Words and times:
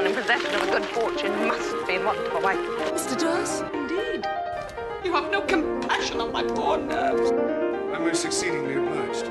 Man 0.00 0.10
in 0.10 0.16
possession 0.16 0.54
of 0.54 0.62
a 0.68 0.72
good 0.72 0.84
fortune 0.84 1.46
must 1.46 1.86
be 1.86 1.94
a 1.96 2.40
wife. 2.46 2.64
Mr. 2.94 3.20
Dawes, 3.20 3.62
indeed. 3.74 4.26
You 5.04 5.12
have 5.12 5.30
no 5.30 5.40
compassion 5.46 6.20
on 6.20 6.32
my 6.32 6.42
poor 6.42 6.78
nerves. 6.78 7.30
I'm 7.94 8.04
most 8.06 8.24
exceedingly 8.24 8.76
obliged. 8.76 9.26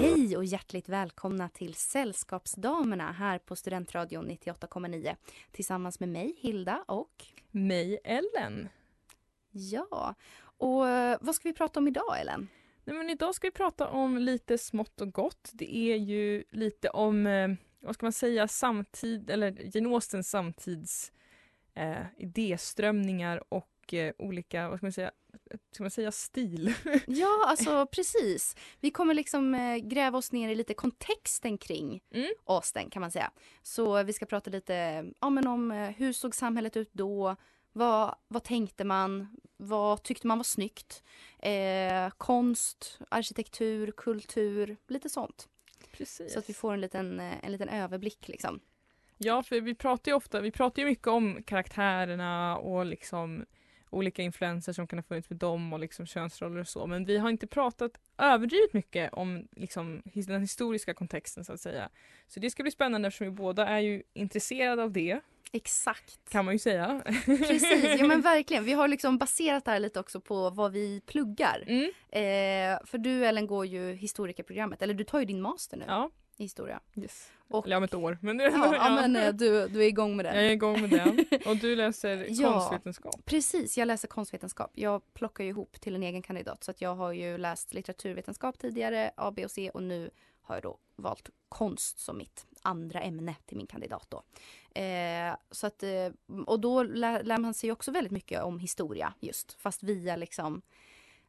Hej 0.00 0.36
och 0.36 0.44
hjärtligt 0.44 0.88
välkomna 0.88 1.48
till 1.48 1.74
Sällskapsdamerna 1.74 3.12
här 3.12 3.38
på 3.38 3.56
Studentradion 3.56 4.30
98,9 4.30 5.16
tillsammans 5.52 6.00
med 6.00 6.08
mig 6.08 6.34
Hilda 6.38 6.84
och 6.86 7.24
mig 7.50 7.98
Ellen. 8.04 8.68
Ja, 9.50 10.14
och 10.58 10.88
eh, 10.88 11.18
vad 11.20 11.34
ska 11.34 11.48
vi 11.48 11.54
prata 11.54 11.80
om 11.80 11.88
idag 11.88 12.20
Ellen? 12.20 12.48
Nej, 12.84 12.96
men 12.96 13.10
idag 13.10 13.34
ska 13.34 13.46
vi 13.46 13.52
prata 13.52 13.88
om 13.88 14.18
lite 14.18 14.58
smått 14.58 15.00
och 15.00 15.12
gott. 15.12 15.50
Det 15.52 15.76
är 15.76 15.96
ju 15.96 16.44
lite 16.50 16.88
om, 16.88 17.26
eh, 17.26 17.48
vad 17.80 17.94
ska 17.94 18.06
man 18.06 18.12
säga, 18.12 18.48
samtid 18.48 19.30
eller 19.30 19.76
Jane 19.76 19.88
Austens 19.88 20.30
samtids 20.30 21.12
eh, 21.74 22.06
idéströmningar 22.16 23.42
och 23.48 23.94
eh, 23.94 24.12
olika, 24.18 24.68
vad 24.68 24.78
ska 24.78 24.86
man 24.86 24.92
säga, 24.92 25.10
ska 25.72 25.84
man 25.84 25.90
säga 25.90 26.12
stil? 26.12 26.74
Ja, 27.06 27.44
alltså 27.46 27.86
precis. 27.86 28.56
Vi 28.80 28.90
kommer 28.90 29.14
liksom 29.14 29.54
eh, 29.54 29.76
gräva 29.76 30.18
oss 30.18 30.32
ner 30.32 30.48
i 30.48 30.54
lite 30.54 30.74
kontexten 30.74 31.58
kring 31.58 32.00
Mm. 32.10 32.28
Austen 32.44 32.90
kan 32.90 33.00
man 33.00 33.10
säga. 33.10 33.30
Så 33.62 34.02
vi 34.02 34.12
ska 34.12 34.26
prata 34.26 34.50
lite 34.50 35.04
ja, 35.20 35.30
men 35.30 35.46
om 35.46 35.70
eh, 35.70 35.90
hur 35.90 36.12
såg 36.12 36.34
samhället 36.34 36.76
ut 36.76 36.90
då? 36.92 37.36
Vad, 37.72 38.14
vad 38.28 38.44
tänkte 38.44 38.84
man? 38.84 39.36
Vad 39.56 40.02
tyckte 40.02 40.26
man 40.26 40.38
var 40.38 40.44
snyggt? 40.44 41.02
Eh, 41.38 42.10
konst, 42.18 42.98
arkitektur, 43.08 43.90
kultur, 43.96 44.76
lite 44.88 45.08
sånt. 45.08 45.48
Precis. 45.98 46.32
Så 46.32 46.38
att 46.38 46.48
vi 46.48 46.54
får 46.54 46.74
en 46.74 46.80
liten, 46.80 47.20
eh, 47.20 47.44
en 47.44 47.52
liten 47.52 47.68
överblick 47.68 48.28
liksom. 48.28 48.60
Ja, 49.18 49.42
för 49.42 49.60
vi 49.60 49.74
pratar 49.74 50.10
ju 50.10 50.16
ofta, 50.16 50.40
vi 50.40 50.50
pratar 50.50 50.82
ju 50.82 50.88
mycket 50.88 51.06
om 51.06 51.42
karaktärerna 51.42 52.56
och 52.58 52.86
liksom 52.86 53.44
olika 53.90 54.22
influenser 54.22 54.72
som 54.72 54.86
kan 54.86 54.98
ha 54.98 55.02
funnits 55.02 55.30
med 55.30 55.38
dem 55.38 55.72
och 55.72 55.78
liksom 55.78 56.06
könsroller 56.06 56.60
och 56.60 56.68
så. 56.68 56.86
Men 56.86 57.04
vi 57.04 57.18
har 57.18 57.30
inte 57.30 57.46
pratat 57.46 57.92
överdrivet 58.18 58.72
mycket 58.72 59.12
om 59.12 59.48
liksom 59.56 60.02
den 60.14 60.40
historiska 60.40 60.94
kontexten 60.94 61.44
så 61.44 61.52
att 61.52 61.60
säga. 61.60 61.88
Så 62.26 62.40
det 62.40 62.50
ska 62.50 62.62
bli 62.62 62.72
spännande 62.72 63.08
eftersom 63.08 63.26
vi 63.26 63.30
båda 63.30 63.66
är 63.66 63.78
ju 63.78 64.02
intresserade 64.12 64.82
av 64.82 64.92
det, 64.92 65.20
Exakt. 65.52 66.30
kan 66.30 66.44
man 66.44 66.54
ju 66.54 66.58
säga. 66.58 67.02
Precis, 67.24 68.00
ja 68.00 68.06
men 68.06 68.20
verkligen. 68.20 68.64
Vi 68.64 68.72
har 68.72 68.88
liksom 68.88 69.18
baserat 69.18 69.64
det 69.64 69.70
här 69.70 69.80
lite 69.80 70.00
också 70.00 70.20
på 70.20 70.50
vad 70.50 70.72
vi 70.72 71.00
pluggar. 71.06 71.64
Mm, 71.66 71.90
Eh, 72.10 72.78
för 72.86 72.98
du 72.98 73.26
Ellen 73.26 73.46
går 73.46 73.66
ju 73.66 73.92
historikerprogrammet, 73.94 74.82
eller 74.82 74.94
du 74.94 75.04
tar 75.04 75.18
ju 75.18 75.24
din 75.24 75.40
master 75.42 75.76
nu 75.76 75.84
ja, 75.88 76.10
i 76.36 76.42
historia. 76.42 76.80
yes. 76.96 77.30
Och, 77.50 77.66
Eller 77.66 77.76
om 77.76 77.82
ett 77.82 77.94
år. 77.94 78.18
Men, 78.22 78.38
ja, 78.38 78.50
ja, 78.74 78.90
men 78.94 79.16
eh, 79.16 79.32
du, 79.34 79.68
du 79.68 79.82
är 79.82 79.86
igång 79.86 80.16
med 80.16 80.24
det. 80.24 80.34
Jag 80.34 80.44
är 80.46 80.50
igång 80.50 80.80
med 80.80 80.90
den. 80.90 81.24
Och 81.46 81.56
du 81.56 81.76
läser 81.76 82.26
Ja. 82.28 82.52
konstvetenskap. 82.52 83.24
Precis, 83.24 83.78
jag 83.78 83.86
läser 83.86 84.08
konstvetenskap. 84.08 84.70
Jag 84.74 85.14
plockar 85.14 85.44
ju 85.44 85.50
ihop 85.50 85.80
till 85.80 85.94
en 85.94 86.02
egen 86.02 86.22
kandidat 86.22 86.64
så 86.64 86.70
att 86.70 86.80
jag 86.80 86.94
har 86.94 87.12
ju 87.12 87.38
läst 87.38 87.74
litteraturvetenskap 87.74 88.58
tidigare, 88.58 89.10
A, 89.16 89.32
B 89.36 89.44
och 89.44 89.50
C 89.50 89.70
och 89.74 89.82
nu 89.82 90.10
har 90.42 90.54
jag 90.56 90.62
då 90.62 90.78
valt 90.96 91.30
konst 91.48 91.98
som 91.98 92.18
mitt 92.18 92.46
andra 92.62 93.00
ämne 93.00 93.34
till 93.46 93.56
min 93.56 93.66
kandidat 93.66 94.06
då. 94.10 94.22
Eh, 94.80 95.36
så 95.50 95.66
att, 95.66 95.82
eh, 95.82 96.08
och 96.46 96.60
då 96.60 96.82
lär, 96.82 97.22
lär 97.22 97.38
man 97.38 97.54
sig 97.54 97.72
också 97.72 97.90
väldigt 97.90 98.12
mycket 98.12 98.42
om 98.42 98.58
historia 98.58 99.14
just, 99.20 99.52
fast 99.52 99.82
via 99.82 100.16
liksom 100.16 100.62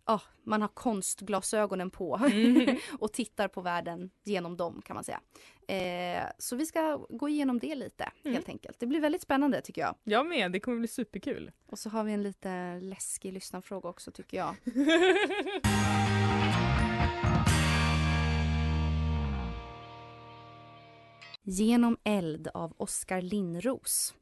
Ja, 0.06 0.22
man 0.44 0.62
har 0.62 0.68
konstglasögonen 0.68 1.89
på 1.89 2.16
Mm. 2.31 2.78
och 3.00 3.13
tittar 3.13 3.47
på 3.47 3.62
världen 3.62 4.09
genom 4.23 4.57
dem 4.57 4.81
kan 4.85 4.95
man 4.95 5.03
säga. 5.03 5.22
Eh, 5.68 6.23
så 6.38 6.56
vi 6.56 6.66
ska 6.66 6.97
gå 7.09 7.29
igenom 7.29 7.59
det 7.59 7.75
lite 7.75 8.12
Mm. 8.23 8.34
helt 8.34 8.50
enkelt. 8.50 8.79
Det 8.79 8.85
blir 8.85 9.00
väldigt 9.00 9.22
spännande 9.22 9.62
tycker 9.62 9.81
jag. 9.81 9.95
Jag 10.03 10.25
med, 10.28 10.51
det 10.51 10.59
kommer 10.59 10.78
bli 10.78 10.88
superkul. 10.88 11.51
Och 11.66 11.79
så 11.79 11.89
har 11.89 12.03
vi 12.03 12.13
en 12.13 12.23
lite 12.23 12.79
läskig 12.81 13.34
lyssnarfråga 13.34 13.89
också 13.89 14.12
tycker 14.12 14.38
jag. 14.38 14.56
Genom 21.51 21.97
eld 22.03 22.47
av 22.53 22.73
Oskar 22.77 23.21
Linnros. 23.21 24.15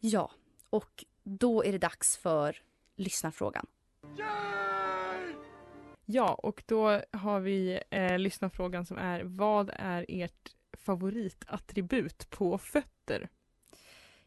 Ja, 0.00 0.30
och 0.70 1.04
då 1.22 1.64
är 1.64 1.72
det 1.72 1.78
dags 1.78 2.16
för 2.16 2.56
lyssnarfrågan. 2.96 3.66
Ja, 6.04 6.34
och 6.34 6.62
då 6.66 7.00
har 7.12 7.40
vi 7.40 7.80
eh, 7.90 8.18
lyssnarfrågan 8.18 8.86
som 8.86 8.98
är 8.98 9.22
Vad 9.24 9.70
är 9.72 10.06
ert 10.08 10.54
favoritattribut 10.72 12.30
på 12.30 12.58
fötter? 12.58 13.28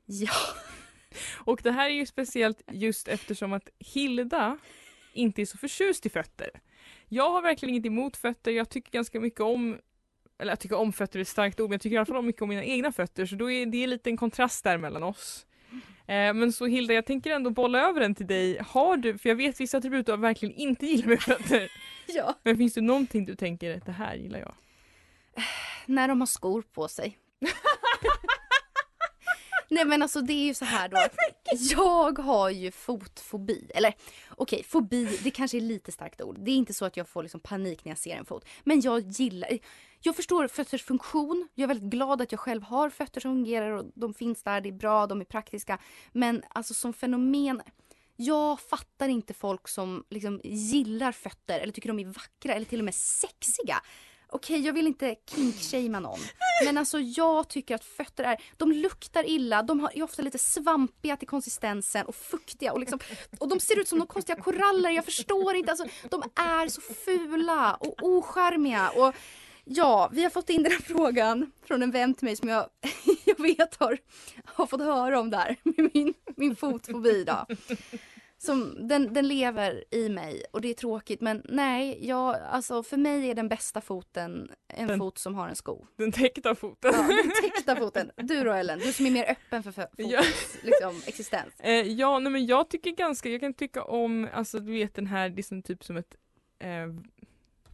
Ja, 0.06 0.32
Och 1.38 1.60
det 1.64 1.72
här 1.72 1.90
är 1.90 1.94
ju 1.94 2.06
speciellt 2.06 2.62
just 2.68 3.08
eftersom 3.08 3.54
att 3.54 3.70
Hilda 3.80 4.58
inte 5.14 5.42
är 5.42 5.46
så 5.46 5.58
förtjust 5.58 6.06
i 6.06 6.10
fötter. 6.10 6.50
Jag 7.08 7.30
har 7.30 7.42
verkligen 7.42 7.76
inget 7.76 7.86
emot 7.86 8.18
fötter, 8.18 8.52
jag 8.52 8.70
tycker 8.70 8.92
ganska 8.92 9.20
mycket 9.20 9.42
om 9.42 9.78
eller 10.40 10.52
jag 10.52 10.60
tycker 10.60 10.76
om 10.76 10.94
fötter 10.94 11.20
är 11.20 11.22
ett 11.22 11.28
starkt 11.28 11.60
ord, 11.60 11.70
men 11.70 11.74
jag 11.74 11.82
tycker 11.82 11.94
i 11.94 11.98
alla 11.98 12.06
fall 12.06 12.18
om 12.18 12.26
mycket 12.26 12.42
om 12.42 12.50
mina 12.50 12.64
egna 12.64 12.92
fötter 12.92 13.26
så 13.26 13.36
då 13.36 13.52
är 13.52 13.66
det 13.66 13.88
lite 13.88 14.10
en 14.10 14.18
kontrast 14.18 14.64
där 14.64 14.78
mellan 14.78 15.04
oss. 15.04 15.46
Eh, 16.08 16.34
men 16.34 16.54
så 16.54 16.66
Hilda, 16.66 16.94
jag 16.94 17.06
tänker 17.06 17.32
ändå 17.32 17.50
bolla 17.50 17.90
över 17.90 18.02
den 18.02 18.16
till 18.16 18.28
dig. 18.28 18.58
Har 18.68 18.98
du, 18.98 19.18
för 19.18 19.30
jag 19.30 19.36
vet 19.36 19.62
vissa 19.62 19.78
attribut 19.78 20.06
du 20.06 20.18
verkligen 20.18 20.56
inte 20.56 20.86
gillar 20.86 21.08
med 21.08 21.22
fötter. 21.22 21.72
ja. 22.08 22.34
Men 22.44 22.58
finns 22.58 22.74
det 22.74 22.82
någonting 22.82 23.26
du 23.26 23.36
tänker, 23.36 23.82
det 23.86 23.92
här 23.92 24.16
gillar 24.16 24.40
jag? 24.40 24.54
när 25.88 26.08
de 26.08 26.22
har 26.22 26.28
skor 26.28 26.62
på 26.62 26.88
sig. 26.88 27.18
Nej 29.70 29.86
men 29.86 30.02
alltså 30.02 30.22
det 30.22 30.34
är 30.34 30.46
ju 30.46 30.54
så 30.54 30.66
här 30.66 30.90
då. 30.90 30.98
Jag 31.52 32.20
har 32.20 32.50
ju 32.50 32.72
fotfobi. 32.72 33.72
Eller 33.76 33.90
okej, 34.30 34.58
okay, 34.58 34.64
fobi, 34.64 35.20
det 35.24 35.32
kanske 35.32 35.58
är 35.58 35.62
lite 35.62 35.92
starkt 35.92 36.22
ord. 36.22 36.36
Det 36.40 36.52
är 36.52 36.56
inte 36.56 36.74
så 36.74 36.86
att 36.86 36.98
jag 36.98 37.08
får 37.08 37.24
liksom 37.24 37.40
panik 37.40 37.86
när 37.86 37.92
jag 37.92 37.98
ser 37.98 38.16
en 38.16 38.26
fot. 38.26 38.46
Men 38.64 38.82
jag 38.82 39.00
gillar, 39.00 39.50
jag 40.02 40.16
förstår 40.16 40.48
fötters 40.48 40.84
funktion. 40.84 41.48
Jag 41.56 41.64
är 41.64 41.68
väldigt 41.68 41.90
glad 41.90 42.22
att 42.22 42.32
jag 42.32 42.40
själv 42.40 42.64
har 42.64 42.90
fötter 42.90 43.22
som 43.22 43.32
fungerar 43.32 43.72
och 43.72 43.86
de 43.96 44.14
finns 44.14 44.44
där, 44.44 44.62
det 44.62 44.70
är 44.70 44.74
bra, 44.74 45.08
de 45.08 45.22
är 45.22 45.26
praktiska. 45.26 45.80
Men 46.12 46.44
alltså 46.50 46.74
som 46.74 46.94
fenomen, 46.94 47.62
jag 48.16 48.60
fattar 48.60 49.10
inte 49.10 49.34
folk 49.34 49.68
som 49.68 50.04
liksom 50.10 50.42
gillar 50.44 51.12
fötter 51.12 51.60
eller 51.60 51.74
tycker 51.74 51.90
de 51.90 52.00
är 52.00 52.06
vackra 52.06 52.54
eller 52.54 52.66
till 52.66 52.80
och 52.80 52.86
med 52.86 52.96
sexiga. 52.96 53.82
Okej, 54.30 54.66
jag 54.66 54.74
vill 54.74 54.88
inte 54.88 55.16
kinkshamea 55.26 56.00
någon. 56.00 56.20
Men 56.66 56.78
alltså 56.78 57.00
jag 57.00 57.48
tycker 57.48 57.76
att 57.76 57.84
fötter 57.84 58.24
är, 58.24 58.38
de 58.58 58.72
luktar 58.72 59.30
illa, 59.30 59.64
de 59.64 59.80
har, 59.80 59.92
är 59.98 60.04
ofta 60.04 60.22
lite 60.22 60.38
svampiga 60.38 61.18
till 61.18 61.28
konsistensen 61.28 62.06
och 62.06 62.16
fuktiga 62.16 62.74
och 62.74 62.80
liksom, 62.80 63.00
och 63.40 63.48
de 63.48 63.60
ser 63.60 63.80
ut 63.80 63.88
som 63.88 64.00
de 64.00 64.08
konstiga 64.08 64.42
koraller, 64.42 64.90
jag 64.90 65.06
förstår 65.06 65.56
inte, 65.56 65.72
alltså 65.72 65.86
de 66.10 66.24
är 66.36 66.68
så 66.68 66.82
fula 66.82 67.76
och 67.76 67.96
ocharmiga 68.04 68.90
och 68.90 69.16
ja, 69.66 70.10
vi 70.12 70.24
har 70.24 70.30
fått 70.30 70.50
in 70.50 70.64
den 70.64 70.72
här 70.72 70.80
frågan 70.80 71.52
från 71.66 71.84
en 71.84 71.92
vän 71.92 72.14
till 72.14 72.26
mig 72.26 72.36
som 72.36 72.50
jag, 72.50 72.70
jag 73.26 73.40
vet 73.40 73.76
har, 73.76 73.98
har 74.46 74.68
fått 74.68 74.82
höra 74.82 75.20
om 75.20 75.30
där 75.30 75.56
med 75.64 75.90
min, 75.94 76.14
min 76.36 76.56
fotfobi 76.56 77.24
då. 77.24 77.46
Som, 78.40 78.88
den, 78.88 79.14
den 79.14 79.28
lever 79.28 79.84
i 79.92 80.10
mig 80.10 80.44
och 80.52 80.62
det 80.62 80.68
är 80.70 80.74
tråkigt 80.74 81.22
men 81.22 81.42
nej, 81.46 82.08
jag, 82.08 82.36
alltså 82.52 82.84
för 82.84 82.98
mig 82.98 83.30
är 83.30 83.36
den 83.36 83.48
bästa 83.50 83.82
foten 83.82 84.52
en 84.68 84.88
Den- 84.88 85.00
fot 85.00 85.18
som 85.18 85.36
har 85.36 85.48
en 85.50 85.56
sko. 85.56 85.86
Den 85.96 86.12
täckta 86.12 86.56
foten. 86.56 86.92
Ja, 86.96 87.02
den 87.24 87.32
täckta 87.52 87.76
foten. 87.76 88.12
Du 88.16 88.44
då 88.44 88.52
Ellen, 88.54 88.80
du 88.80 88.94
som 88.94 89.06
är 89.06 89.12
mer 89.12 89.32
öppen 89.32 89.64
för 89.64 89.72
fo- 89.72 89.88
Ja. 89.98 90.22
fotens 90.22 90.58
liksom, 90.64 91.02
existens. 91.06 91.54
Eh, 91.60 91.72
ja, 91.74 92.20
nej, 92.20 92.32
men 92.32 92.46
jag 92.46 92.70
tycker 92.70 92.92
ganska, 92.92 93.30
jag 93.30 93.40
kan 93.42 93.54
tycka 93.54 93.84
om, 93.84 94.28
alltså 94.34 94.60
du 94.60 94.72
vet 94.72 94.96
den 94.96 95.08
här, 95.08 95.30
det 95.30 95.42
är 95.42 95.44
som 95.44 95.62
typ 95.62 95.84
som 95.84 95.98
ett, 95.98 96.16
eh, 96.60 96.70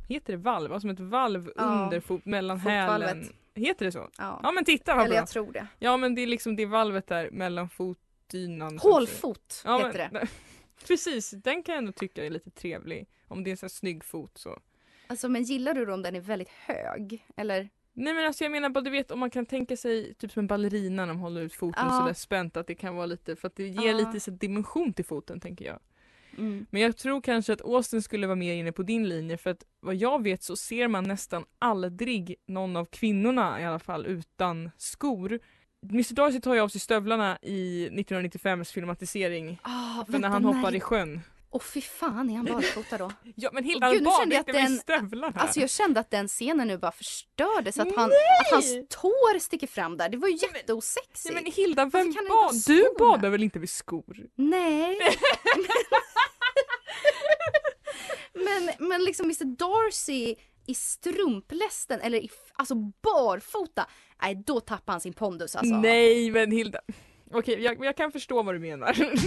heter 0.08 0.34
det 0.34 0.38
valv? 0.40 0.74
Alltså 0.74 0.82
som 0.88 0.90
ett 0.90 1.00
valv 1.12 1.52
Ja. 1.56 1.64
under 1.64 2.00
fot, 2.00 2.26
mellan 2.26 2.60
hälen. 2.60 3.00
Fotvalvet. 3.08 3.32
Heter 3.56 3.86
det 3.86 3.92
så? 3.92 4.10
Ja. 4.18 4.40
Ja 4.44 4.52
men 4.52 4.66
titta 4.66 4.96
vad 4.96 5.06
Eller 5.06 5.16
bra. 5.16 5.22
jag 5.22 5.28
tror 5.28 5.52
det. 5.52 5.68
Ja 5.80 5.98
men 5.98 6.16
det 6.16 6.22
är 6.22 6.28
liksom 6.28 6.56
det 6.56 6.66
valvet 6.66 7.08
där 7.08 7.30
mellan 7.32 7.70
fotdynan. 7.70 8.78
Hålfot 8.78 9.64
heter 9.66 10.10
det. 10.12 10.28
Precis, 10.88 11.32
den 11.32 11.64
kan 11.64 11.74
jag 11.74 11.78
ändå 11.80 11.92
tycka 11.92 12.26
är 12.26 12.30
lite 12.30 12.50
trevlig. 12.52 13.08
Om 13.28 13.44
det 13.44 13.50
är 13.50 13.52
en 13.52 13.58
sån 13.58 13.68
här 13.68 13.70
snygg 13.70 14.04
fot 14.04 14.38
så. 14.38 14.60
Alltså 15.08 15.30
men 15.30 15.44
gillar 15.44 15.74
du 15.74 15.86
då 15.86 15.94
om 15.94 16.02
den 16.02 16.16
är 16.16 16.22
väldigt 16.22 16.50
hög? 16.50 17.26
Eller? 17.38 17.70
Nej 17.94 18.14
men 18.14 18.26
alltså 18.26 18.44
jag 18.44 18.52
menar 18.52 18.70
bara 18.70 18.82
du 18.84 18.90
vet 18.90 19.12
om 19.12 19.20
man 19.20 19.30
kan 19.30 19.46
tänka 19.46 19.78
sig 19.78 20.14
typ 20.14 20.32
som 20.32 20.40
en 20.40 20.48
ballerina 20.48 21.06
när 21.06 21.14
de 21.14 21.20
håller 21.20 21.42
ut 21.42 21.54
foten 21.54 21.86
Ja. 21.88 22.00
sådär 22.00 22.14
spänt 22.14 22.58
att 22.58 22.68
det 22.68 22.76
kan 22.76 22.96
vara 22.96 23.06
lite 23.06 23.36
för 23.36 23.48
att 23.48 23.56
det 23.56 23.68
ger 23.68 23.88
Ja. 23.92 23.98
lite 23.98 24.20
så 24.20 24.32
dimension 24.32 24.94
till 24.94 25.06
foten 25.06 25.40
tänker 25.40 25.66
jag. 25.66 25.80
Mm. 26.38 26.66
Men 26.70 26.82
jag 26.82 26.98
tror 26.98 27.22
kanske 27.22 27.54
att 27.54 27.62
Austin 27.62 28.02
skulle 28.02 28.28
vara 28.28 28.36
mer 28.36 28.54
inne 28.54 28.72
på 28.72 28.84
din 28.84 29.10
linje 29.10 29.38
för 29.38 29.50
att 29.50 29.64
vad 29.80 29.96
jag 29.96 30.24
vet 30.24 30.44
så 30.44 30.56
ser 30.56 30.88
man 30.88 31.04
nästan 31.04 31.46
aldrig 31.60 32.36
någon 32.46 32.76
av 32.76 32.86
kvinnorna 32.86 33.62
i 33.62 33.66
alla 33.66 33.80
fall 33.80 34.06
utan 34.06 34.72
skor. 34.78 35.40
Mr 35.90 36.14
Darcy 36.14 36.42
tar 36.42 36.54
ju 36.54 36.60
av 36.60 36.68
sig 36.70 36.82
stövlarna 36.82 37.38
i 37.42 37.90
1995s 37.92 38.74
filmatisering 38.74 39.60
Ah, 39.62 40.06
för 40.12 40.20
när 40.20 40.30
han 40.30 40.46
hoppar 40.46 40.76
i 40.76 40.80
sjön. 40.80 41.22
Åh 41.56 41.62
fy 41.62 41.82
fan, 41.82 42.30
är 42.30 42.36
han 42.36 42.46
barfota 42.46 42.98
då? 42.98 43.12
Ja 43.36 43.50
men 43.54 43.64
Åh, 43.64 43.70
Hilda 43.70 43.92
gud, 43.92 44.04
nu 44.04 44.10
han 44.10 44.20
kände 44.20 44.36
jag 44.36 44.46
badade 44.46 44.60
att 44.60 44.66
väl 44.66 44.72
i 44.72 44.76
den- 44.76 44.78
stövlarna? 44.80 45.40
Alltså 45.40 45.60
jag 45.60 45.70
kände 45.70 46.00
att 46.00 46.12
den 46.12 46.28
scenen 46.28 46.68
nu 46.68 46.78
bara 46.78 46.92
förstördes. 46.92 47.80
Att, 47.80 47.96
han, 47.96 48.06
att 48.06 48.52
hans 48.52 48.74
tår 48.90 49.40
sticker 49.40 49.68
fram 49.68 49.98
där. 49.98 50.10
Det 50.10 50.18
var 50.18 50.28
ju 50.28 50.36
jätteosexigt. 50.36 51.34
Nej 51.34 51.44
men 51.44 51.52
Hilda, 51.52 51.86
vem 51.86 52.08
inte 52.08 52.20
bad? 52.30 52.54
Du 52.68 52.88
badar 53.00 53.30
väl 53.30 53.44
inte 53.44 53.60
vid 53.60 53.70
skor? 53.70 54.28
Nej. 54.36 55.00
men, 58.34 58.88
men 58.90 59.04
liksom 59.04 59.26
Mr 59.26 59.46
Darcy 59.46 60.36
i 60.68 60.76
strumplästen 60.76 62.00
eller 62.02 62.18
i, 62.18 62.30
alltså 62.54 62.76
barfota. 62.76 63.88
Nej 64.24 64.44
då 64.46 64.60
tappar 64.60 64.94
han 64.94 65.02
sin 65.02 65.14
pondus 65.14 65.56
alltså. 65.56 65.76
Nej 65.76 66.32
men 66.32 66.52
Hilda. 66.52 66.80
Okej 67.32 67.60
jag, 67.62 67.86
jag 67.86 67.98
kan 67.98 68.12
förstå 68.12 68.44
vad 68.44 68.56
du 68.56 68.60
menar. 68.60 68.96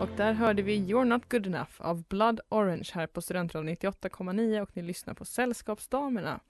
Och 0.00 0.08
där 0.16 0.32
hörde 0.32 0.62
vi 0.62 0.76
You're 0.78 1.04
Not 1.04 1.28
Good 1.28 1.46
Enough 1.46 1.70
av 1.78 2.02
Blood 2.08 2.40
Orange 2.48 2.90
här 2.94 3.06
på 3.06 3.22
Studentradion 3.22 3.68
98,9 3.68 4.60
och 4.60 4.70
ni 4.72 4.82
lyssnar 4.82 5.14
på 5.14 5.24
Sällskapsdamerna. 5.24 6.40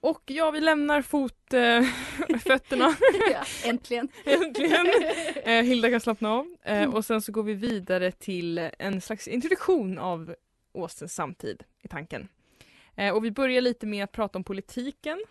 Och 0.00 0.22
ja, 0.26 0.50
vi 0.50 0.60
lämnar 0.60 1.02
fot, 1.02 1.52
äh, 1.52 1.82
fötterna 2.40 2.96
Ja, 3.32 3.44
äntligen. 3.64 4.08
äntligen. 4.24 4.86
Eh, 5.44 5.62
Hilda 5.62 5.90
kan 5.90 6.00
slappna 6.00 6.32
av. 6.32 6.56
Eh, 6.62 6.94
och 6.94 7.04
sen 7.04 7.22
så 7.22 7.32
går 7.32 7.42
vi 7.42 7.54
vidare 7.54 8.10
till 8.12 8.70
en 8.78 9.00
slags 9.00 9.28
introduktion 9.28 9.98
av 9.98 10.34
Austens 10.74 11.14
samtid 11.14 11.64
i 11.82 11.88
tanken. 11.88 12.28
Eh, 12.96 13.14
och 13.14 13.24
vi 13.24 13.30
börjar 13.30 13.60
lite 13.60 13.86
med 13.86 14.04
att 14.04 14.12
prata 14.12 14.38
om 14.38 14.44
politiken 14.44 15.24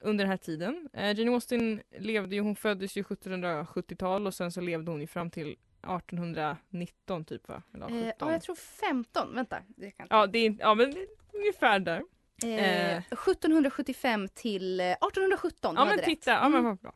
under 0.00 0.24
den 0.24 0.30
här 0.30 0.36
tiden. 0.36 0.88
Eh, 0.92 1.18
Jane 1.18 1.30
Austen 1.30 1.82
levde 1.98 2.34
ju, 2.34 2.40
hon 2.40 2.56
föddes 2.56 2.96
ju 2.96 3.02
1770-tal 3.02 4.26
och 4.26 4.34
sen 4.34 4.52
så 4.52 4.60
levde 4.60 4.90
hon 4.90 5.00
ju 5.00 5.06
fram 5.06 5.30
till 5.30 5.56
1819 5.82 7.24
typ 7.24 7.48
va? 7.48 7.62
Eller 7.74 7.84
Eh, 7.86 8.04
17. 8.12 8.28
ja, 8.28 8.32
jag 8.32 8.42
tror 8.42 8.54
15. 8.54 9.34
Vänta. 9.34 9.62
Det 9.68 9.90
kan... 9.90 10.06
Ja, 10.10 10.26
det 10.26 10.38
är, 10.38 10.56
ja 10.58 10.74
men 10.74 10.90
det 10.90 11.00
är 11.00 11.06
ungefär 11.32 11.78
där. 11.78 12.02
Eh, 12.44 12.92
eh. 12.92 13.02
1775 13.10 14.28
till 14.34 14.80
eh, 14.80 14.86
1817. 14.86 15.52
Ja 15.62 15.70
du 15.70 15.74
men 15.84 15.88
hade 15.90 16.02
titta, 16.02 16.30
rätt. 16.32 16.38
ja, 16.42 16.48
men 16.48 16.60
Mm. 16.60 16.64
vad 16.64 16.78
bra. 16.78 16.92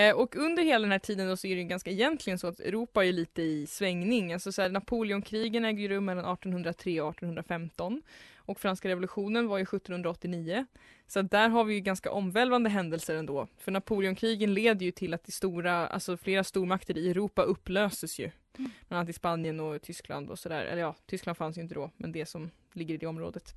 Eh, 0.00 0.14
och 0.16 0.36
under 0.36 0.62
hela 0.62 0.82
den 0.82 0.92
här 0.92 0.98
tiden 0.98 1.28
då 1.28 1.36
så 1.36 1.46
är 1.46 1.54
det 1.54 1.60
ju 1.62 1.68
ganska 1.68 1.90
egentligen 1.90 2.38
så 2.38 2.46
att 2.46 2.60
Europa 2.60 3.04
är 3.04 3.12
lite 3.12 3.42
i 3.42 3.66
svängning. 3.66 4.32
Alltså 4.32 4.52
så 4.52 4.62
här, 4.62 4.68
Napoleonkrigen 4.68 5.64
ägde 5.64 5.82
ju 5.82 5.88
rum 5.88 6.04
mellan 6.04 6.24
1803 6.32 7.00
och 7.00 7.10
1815 7.10 8.02
och 8.36 8.60
franska 8.60 8.88
revolutionen 8.88 9.48
var 9.48 9.58
ju 9.58 9.62
1789. 9.62 10.66
Så 11.06 11.22
där 11.22 11.48
har 11.48 11.64
vi 11.64 11.74
ju 11.74 11.80
ganska 11.80 12.10
omvälvande 12.12 12.70
händelser 12.70 13.14
ändå. 13.14 13.48
För 13.58 13.72
Napoleonkrigen 13.72 14.54
leder 14.54 14.86
ju 14.86 14.92
till 14.92 15.14
att 15.14 15.24
de 15.24 15.32
stora, 15.32 15.86
alltså 15.86 16.16
flera 16.16 16.44
stormakter 16.44 16.98
i 16.98 17.10
Europa 17.10 17.42
upplöses 17.42 18.18
ju. 18.18 18.30
Mm. 18.58 18.70
Bland 18.88 18.98
annat 18.98 19.08
i 19.08 19.12
Spanien 19.12 19.60
och 19.60 19.82
Tyskland 19.82 20.30
och 20.30 20.38
sådär. 20.38 20.64
Eller 20.64 20.82
ja, 20.82 20.94
Tyskland 21.06 21.36
fanns 21.38 21.58
ju 21.58 21.62
inte 21.62 21.74
då, 21.74 21.90
men 21.96 22.12
det 22.12 22.26
som 22.26 22.50
ligger 22.72 22.94
i 22.94 22.98
det 22.98 23.06
området. 23.06 23.54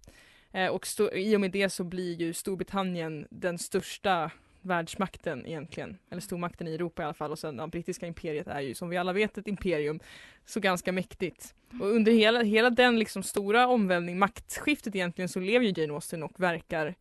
Eh, 0.56 0.68
och 0.68 0.86
sto- 0.86 1.14
i 1.14 1.36
och 1.36 1.42
med 1.42 1.52
det 1.52 1.70
så 1.70 1.84
blir 1.84 2.16
ju 2.16 2.34
Storbritannien 2.34 3.28
den 3.30 3.58
största 3.58 4.32
världsmakten 4.62 5.46
egentligen, 5.46 5.98
eller 6.10 6.22
stormakten 6.22 6.68
i 6.68 6.74
Europa 6.74 7.02
i 7.02 7.06
alla 7.06 7.14
fall 7.14 7.32
och 7.32 7.40
sen 7.40 7.58
ja, 7.58 7.68
brittiska 7.68 8.08
imperiet 8.08 8.48
är 8.48 8.60
ju 8.60 8.74
som 8.74 8.90
vi 8.90 8.98
alla 8.98 9.14
vet 9.14 9.38
ett 9.38 9.48
imperium, 9.48 10.00
så 10.46 10.60
ganska 10.60 10.92
mäktigt. 10.92 11.56
Och 11.82 11.88
under 11.88 12.12
hela, 12.12 12.44
hela 12.44 12.70
den 12.70 13.00
liksom 13.00 13.24
stora 13.24 13.68
omvälvning, 13.68 14.20
maktskiftet 14.20 14.96
egentligen, 14.96 15.30
så 15.30 15.40
lever 15.40 15.66
ju 15.66 15.82
Jane 15.82 15.94
Austen 15.94 16.24
och 16.24 16.40
verkar. 16.40 16.96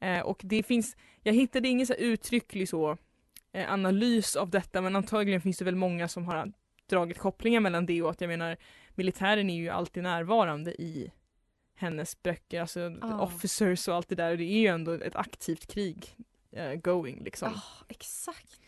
Eh, 0.00 0.20
och 0.20 0.40
det 0.44 0.62
finns, 0.62 0.96
jag 1.22 1.32
hittade 1.32 1.68
ingen 1.68 1.86
så 1.86 1.92
här 1.92 2.00
uttrycklig 2.00 2.68
så 2.68 2.96
eh, 3.52 3.72
analys 3.72 4.36
av 4.36 4.50
detta 4.50 4.80
men 4.80 4.96
antagligen 4.96 5.40
finns 5.40 5.58
det 5.58 5.64
väl 5.64 5.76
många 5.76 6.08
som 6.08 6.24
har 6.24 6.52
dragit 6.86 7.18
kopplingar 7.18 7.60
mellan 7.60 7.86
det 7.86 8.02
och 8.02 8.10
att 8.10 8.20
jag 8.20 8.28
menar 8.28 8.56
militären 8.94 9.50
är 9.50 9.56
ju 9.56 9.68
alltid 9.68 10.02
närvarande 10.02 10.82
i 10.82 11.10
hennes 11.80 12.22
böcker, 12.22 12.60
alltså 12.60 12.80
Ja. 12.80 13.20
officers 13.20 13.88
och 13.88 13.94
allt 13.94 14.08
det 14.08 14.14
där 14.14 14.30
och 14.30 14.38
det 14.38 14.44
är 14.44 14.58
ju 14.60 14.66
ändå 14.66 14.92
ett 14.92 15.16
aktivt 15.16 15.66
krig 15.66 16.16
eh, 16.52 16.74
going 16.74 17.24
liksom. 17.24 17.52
Ja, 17.54 17.62
exakt. 17.88 18.60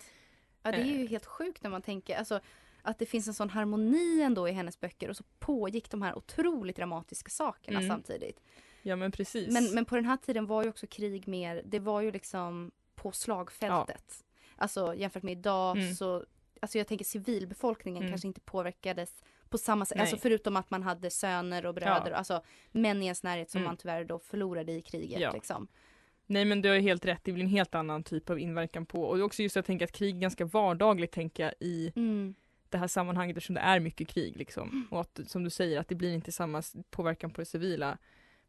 Ja, 0.62 0.70
det 0.72 0.78
är 0.78 0.84
ju 0.98 1.06
helt 1.06 1.26
sjukt 1.26 1.62
när 1.62 1.70
man 1.70 1.82
tänker 1.82 2.16
alltså, 2.16 2.40
att 2.82 2.98
det 2.98 3.06
finns 3.06 3.28
en 3.28 3.34
sån 3.34 3.50
harmoni 3.50 4.20
ändå 4.22 4.48
i 4.48 4.52
hennes 4.52 4.80
böcker 4.80 5.08
och 5.10 5.16
så 5.16 5.24
pågick 5.38 5.90
de 5.90 6.02
här 6.02 6.14
otroligt 6.18 6.76
dramatiska 6.76 7.30
sakerna 7.30 7.78
Mm. 7.78 7.90
samtidigt. 7.90 8.40
Ja 8.82 8.96
men 8.96 9.12
precis. 9.12 9.52
Men, 9.52 9.74
men 9.74 9.84
på 9.84 9.96
den 9.96 10.04
här 10.04 10.16
tiden 10.16 10.46
var 10.46 10.62
ju 10.62 10.68
också 10.68 10.86
krig 10.86 11.28
mer, 11.28 11.62
det 11.64 11.78
var 11.78 12.00
ju 12.00 12.12
liksom 12.12 12.70
på 12.94 13.12
slagfältet. 13.12 14.24
Alltså 14.56 14.94
jämfört 14.94 15.22
med 15.22 15.32
idag 15.32 15.76
Mm. 15.76 15.94
så, 15.94 16.24
alltså 16.60 16.78
jag 16.78 16.86
tänker 16.86 17.04
civilbefolkningen 17.04 18.02
Mm. 18.02 18.12
kanske 18.12 18.28
inte 18.28 18.40
påverkades 18.40 19.22
på 19.52 19.58
samma 19.58 19.84
sätt, 19.84 19.96
Nej. 19.96 20.00
alltså 20.02 20.16
förutom 20.16 20.56
att 20.56 20.70
man 20.70 20.82
hade 20.82 21.10
söner 21.10 21.66
och 21.66 21.75
bröder, 21.75 22.10
Ja. 22.10 22.16
alltså 22.16 22.43
män 22.72 23.02
i 23.02 23.04
ens 23.06 23.22
närhet 23.22 23.50
som 23.50 23.58
Mm. 23.58 23.69
man 23.69 23.76
tyvärr 23.76 24.04
då 24.04 24.19
förlorade 24.19 24.72
i 24.72 24.82
kriget 24.82 25.20
Ja. 25.20 25.32
liksom. 25.32 25.69
Nej 26.26 26.44
men 26.44 26.62
du 26.62 26.69
har 26.69 26.76
helt 26.78 27.04
rätt, 27.04 27.20
det 27.25 27.32
blir 27.32 27.44
en 27.44 27.50
helt 27.50 27.75
annan 27.75 28.02
typ 28.02 28.31
av 28.31 28.38
inverkan 28.38 28.87
på 28.87 29.02
och 29.04 29.20
också 29.20 29.43
just 29.43 29.56
att 29.56 29.66
tänker 29.66 29.84
att 29.84 29.93
krig 29.93 30.16
är 30.16 30.20
ganska 30.20 30.44
vardagligt 30.44 31.12
tänker 31.12 31.43
jag 31.44 31.52
i 31.60 31.93
Mm. 31.96 32.34
det 32.69 32.78
här 32.78 32.87
sammanhanget 32.88 33.37
eftersom 33.37 33.54
det 33.54 33.60
är 33.60 33.81
mycket 33.81 34.08
krig 34.08 34.37
liksom. 34.37 34.88
Och 34.90 35.00
att 35.00 35.20
som 35.26 35.44
du 35.44 35.50
säger 35.50 35.81
att 35.81 35.88
det 35.88 35.94
blir 35.94 36.14
inte 36.14 36.32
samma 36.32 36.62
påverkan 36.90 37.31
på 37.31 37.40
det 37.40 37.44
civila. 37.44 37.98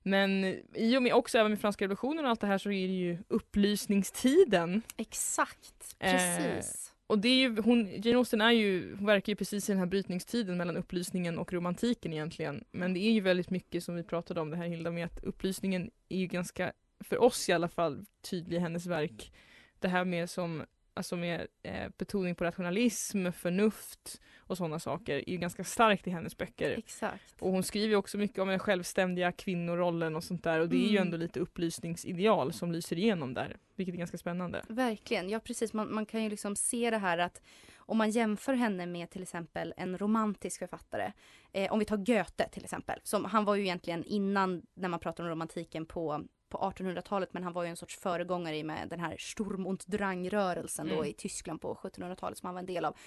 Men 0.05 0.43
i 0.73 0.97
och 0.97 1.03
med 1.03 1.13
också 1.13 1.37
även 1.37 1.51
med 1.51 1.59
franska 1.61 1.85
revolutionen 1.85 2.25
och 2.25 2.31
allt 2.31 2.41
det 2.41 2.47
här 2.47 2.57
så 2.57 2.71
är 2.71 2.87
det 2.87 2.93
ju 2.93 3.17
upplysningstiden. 3.27 4.81
Exakt, 4.97 5.95
Eh, 5.99 6.11
precis. 6.11 6.92
Och 7.07 7.19
det 7.19 7.27
är 7.27 7.35
ju, 7.35 7.61
hon, 7.61 8.01
Jane 8.01 8.17
Austen 8.17 8.41
är 8.41 8.51
ju, 8.51 8.95
hon 8.95 9.05
verkar 9.05 9.31
ju 9.31 9.35
precis 9.35 9.69
i 9.69 9.71
den 9.71 9.79
här 9.79 9.85
brytningstiden 9.85 10.57
mellan 10.57 10.77
upplysningen 10.77 11.39
och 11.39 11.53
romantiken 11.53 12.13
egentligen. 12.13 12.63
Men 12.71 12.93
det 12.93 12.99
är 12.99 13.11
ju 13.11 13.21
väldigt 13.21 13.49
mycket 13.49 13.83
som 13.83 13.95
vi 13.95 14.03
pratade 14.03 14.41
om 14.41 14.49
det 14.49 14.57
här 14.57 14.67
Hilda 14.67 14.91
med 14.91 15.05
att 15.05 15.23
upplysningen 15.23 15.91
är 16.09 16.17
ju 16.17 16.27
ganska, 16.27 16.73
för 16.99 17.21
oss 17.21 17.49
i 17.49 17.53
alla 17.53 17.69
fall, 17.69 18.05
tydlig 18.21 18.57
i 18.57 18.59
hennes 18.59 18.85
verk. 18.85 19.33
Det 19.79 19.87
här 19.87 20.05
med 20.05 20.29
som, 20.29 20.63
alltså 20.93 21.15
med 21.15 21.47
eh, 21.63 21.89
betoning 21.97 22.35
på 22.35 22.43
rationalism, 22.43 23.31
förnuft 23.31 24.21
och 24.37 24.57
sådana 24.57 24.79
saker 24.79 25.15
är 25.15 25.29
ju 25.29 25.37
ganska 25.37 25.63
starkt 25.63 26.07
i 26.07 26.09
hennes 26.09 26.37
böcker. 26.37 26.75
Exakt. 26.77 27.35
Och 27.41 27.51
hon 27.51 27.63
skriver 27.63 27.95
också 27.95 28.17
mycket 28.17 28.39
om 28.39 28.47
den 28.47 28.59
självständiga 28.59 29.31
kvinnorollen 29.31 30.15
och 30.15 30.23
sånt 30.23 30.43
där 30.43 30.59
och 30.59 30.69
det 30.69 30.75
är 30.75 30.89
ju 30.89 30.97
Mm. 30.97 31.01
ändå 31.01 31.17
lite 31.17 31.39
upplysningsideal 31.39 32.53
som 32.53 32.71
lyser 32.71 32.97
igenom 32.97 33.33
där, 33.33 33.57
vilket 33.75 33.93
är 33.95 33.97
ganska 33.99 34.17
spännande. 34.17 34.61
Verkligen, 34.69 35.29
ja 35.29 35.39
precis. 35.39 35.73
Man, 35.73 35.93
man 35.93 36.05
kan 36.05 36.23
ju 36.23 36.29
liksom 36.29 36.55
se 36.55 36.89
det 36.89 36.97
här 36.97 37.17
att 37.17 37.41
om 37.77 37.97
man 37.97 38.09
jämför 38.09 38.53
henne 38.53 38.85
med 38.85 39.09
till 39.09 39.21
exempel 39.23 39.73
en 39.77 39.97
romantisk 39.97 40.59
författare. 40.59 41.11
Eh, 41.51 41.71
om 41.73 41.79
vi 41.79 41.85
tar 41.85 41.97
Goethe 41.97 42.49
till 42.49 42.63
exempel. 42.63 42.99
Som, 43.03 43.25
han 43.25 43.45
var 43.45 43.55
ju 43.55 43.63
egentligen 43.63 44.03
innan 44.03 44.61
när 44.73 44.89
man 44.89 44.99
pratar 44.99 45.23
om 45.23 45.29
romantiken 45.29 45.85
på, 45.85 46.23
på 46.53 46.57
1800-talet 46.57 47.33
men 47.33 47.43
han 47.43 47.53
var 47.53 47.63
ju 47.63 47.69
en 47.69 47.75
sorts 47.75 47.95
föregångare 47.99 48.57
i 48.57 48.63
med 48.63 48.89
den 48.89 48.99
här 48.99 49.15
Sturm 49.19 49.67
und 49.67 49.83
Drang-rörelsen 49.87 50.87
då 50.87 50.93
Mm. 50.95 51.05
i 51.05 51.13
Tyskland 51.13 51.61
på 51.61 51.75
1700-talet 51.75 52.37
som 52.37 52.45
han 52.47 52.53
var 52.55 52.59
en 52.59 52.65
del 52.65 52.85
av. 52.85 52.97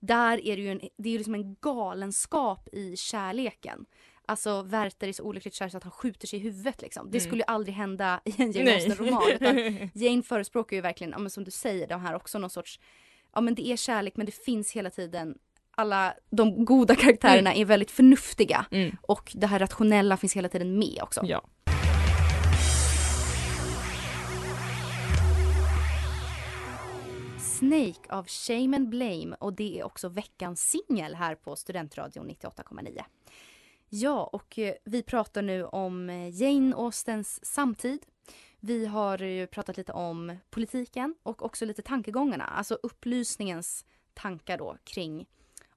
Där 0.00 0.46
är 0.46 0.56
det 0.56 0.62
ju 0.62 0.70
en, 0.70 0.80
det 0.96 1.08
är 1.08 1.12
ju 1.12 1.18
liksom 1.18 1.34
en 1.34 1.54
galenskap 1.60 2.68
i 2.72 2.96
kärleken. 2.96 3.86
Alltså 4.28 4.62
Werther 4.62 5.08
är 5.08 5.12
så 5.12 5.22
olyckligt 5.22 5.54
kär 5.54 5.68
så 5.68 5.76
att 5.76 5.82
han 5.82 5.92
skjuter 5.92 6.26
sig 6.26 6.38
i 6.38 6.42
huvudet 6.42 6.82
liksom. 6.82 7.10
Det 7.10 7.18
Mm. 7.18 7.26
skulle 7.28 7.42
ju 7.42 7.46
aldrig 7.46 7.74
hända 7.74 8.20
i 8.24 8.34
en 8.42 8.52
Jane. 8.52 8.74
Austen-roman. 8.74 9.22
Jane 9.94 10.22
förespråkar 10.22 10.76
ju 10.76 10.80
verkligen, 10.82 11.10
ja, 11.10 11.18
men 11.18 11.30
som 11.30 11.44
du 11.44 11.50
säger, 11.50 11.86
de 11.86 12.00
här 12.00 12.14
också 12.14 12.38
någon 12.38 12.50
sorts, 12.50 12.80
ja 13.34 13.40
men 13.40 13.54
det 13.54 13.66
är 13.68 13.76
kärlek 13.76 14.16
men 14.16 14.26
det 14.26 14.32
finns 14.44 14.72
hela 14.72 14.90
tiden, 14.90 15.38
alla 15.70 16.14
de 16.30 16.64
goda 16.64 16.94
karaktärerna 16.96 17.54
är 17.54 17.64
väldigt 17.64 17.90
förnuftiga 17.90 18.66
Mm. 18.70 18.96
och 19.02 19.32
det 19.34 19.46
här 19.46 19.58
rationella 19.58 20.16
finns 20.16 20.36
hela 20.36 20.48
tiden 20.48 20.78
med 20.78 20.98
också. 21.02 21.20
Ja. 21.24 21.44
Snake 27.58 28.08
av 28.08 28.26
Shame 28.26 28.76
and 28.76 28.88
Blame 28.88 29.36
och 29.40 29.52
det 29.52 29.78
är 29.78 29.84
också 29.84 30.08
veckans 30.08 30.70
singel 30.70 31.14
här 31.14 31.34
på 31.34 31.56
Studentradion 31.56 32.30
98,9. 32.30 33.02
Ja, 33.88 34.24
och 34.24 34.58
eh, 34.58 34.74
vi 34.84 35.02
pratar 35.02 35.42
nu 35.42 35.64
om 35.64 36.10
eh, 36.10 36.42
Jane 36.42 36.76
Austens 36.76 37.44
samtid. 37.44 38.06
Vi 38.60 38.86
har 38.86 39.18
ju 39.18 39.46
pratat 39.46 39.76
lite 39.76 39.92
om 39.92 40.36
politiken 40.50 41.14
och 41.22 41.42
också 41.42 41.64
lite 41.64 41.82
tankegångarna, 41.82 42.44
alltså 42.44 42.74
upplysningens 42.74 43.84
tankar 44.14 44.58
då 44.58 44.76
kring 44.84 45.26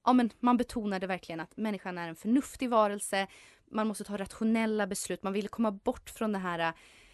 ja 0.06 0.14
men 0.14 0.30
man 0.40 0.58
betonade 0.58 1.08
verkligen 1.08 1.40
att 1.40 1.58
människan 1.58 1.98
är 1.98 2.08
en 2.08 2.16
förnuftig 2.16 2.70
varelse, 2.70 3.28
man 3.72 3.88
måste 3.88 4.04
ta 4.04 4.18
rationella 4.18 4.88
beslut, 4.88 5.24
man 5.24 5.34
ville 5.34 5.48
komma 5.48 5.72
bort 5.72 6.10
från 6.10 6.32
det 6.32 6.40
här, 6.40 6.60
eh, 6.60 6.74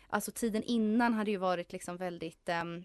alltså 0.10 0.32
tiden 0.32 0.64
innan 0.64 1.14
hade 1.14 1.32
ju 1.32 1.38
varit 1.38 1.72
liksom 1.72 1.98
väldigt 1.98 2.50
ehm, 2.50 2.84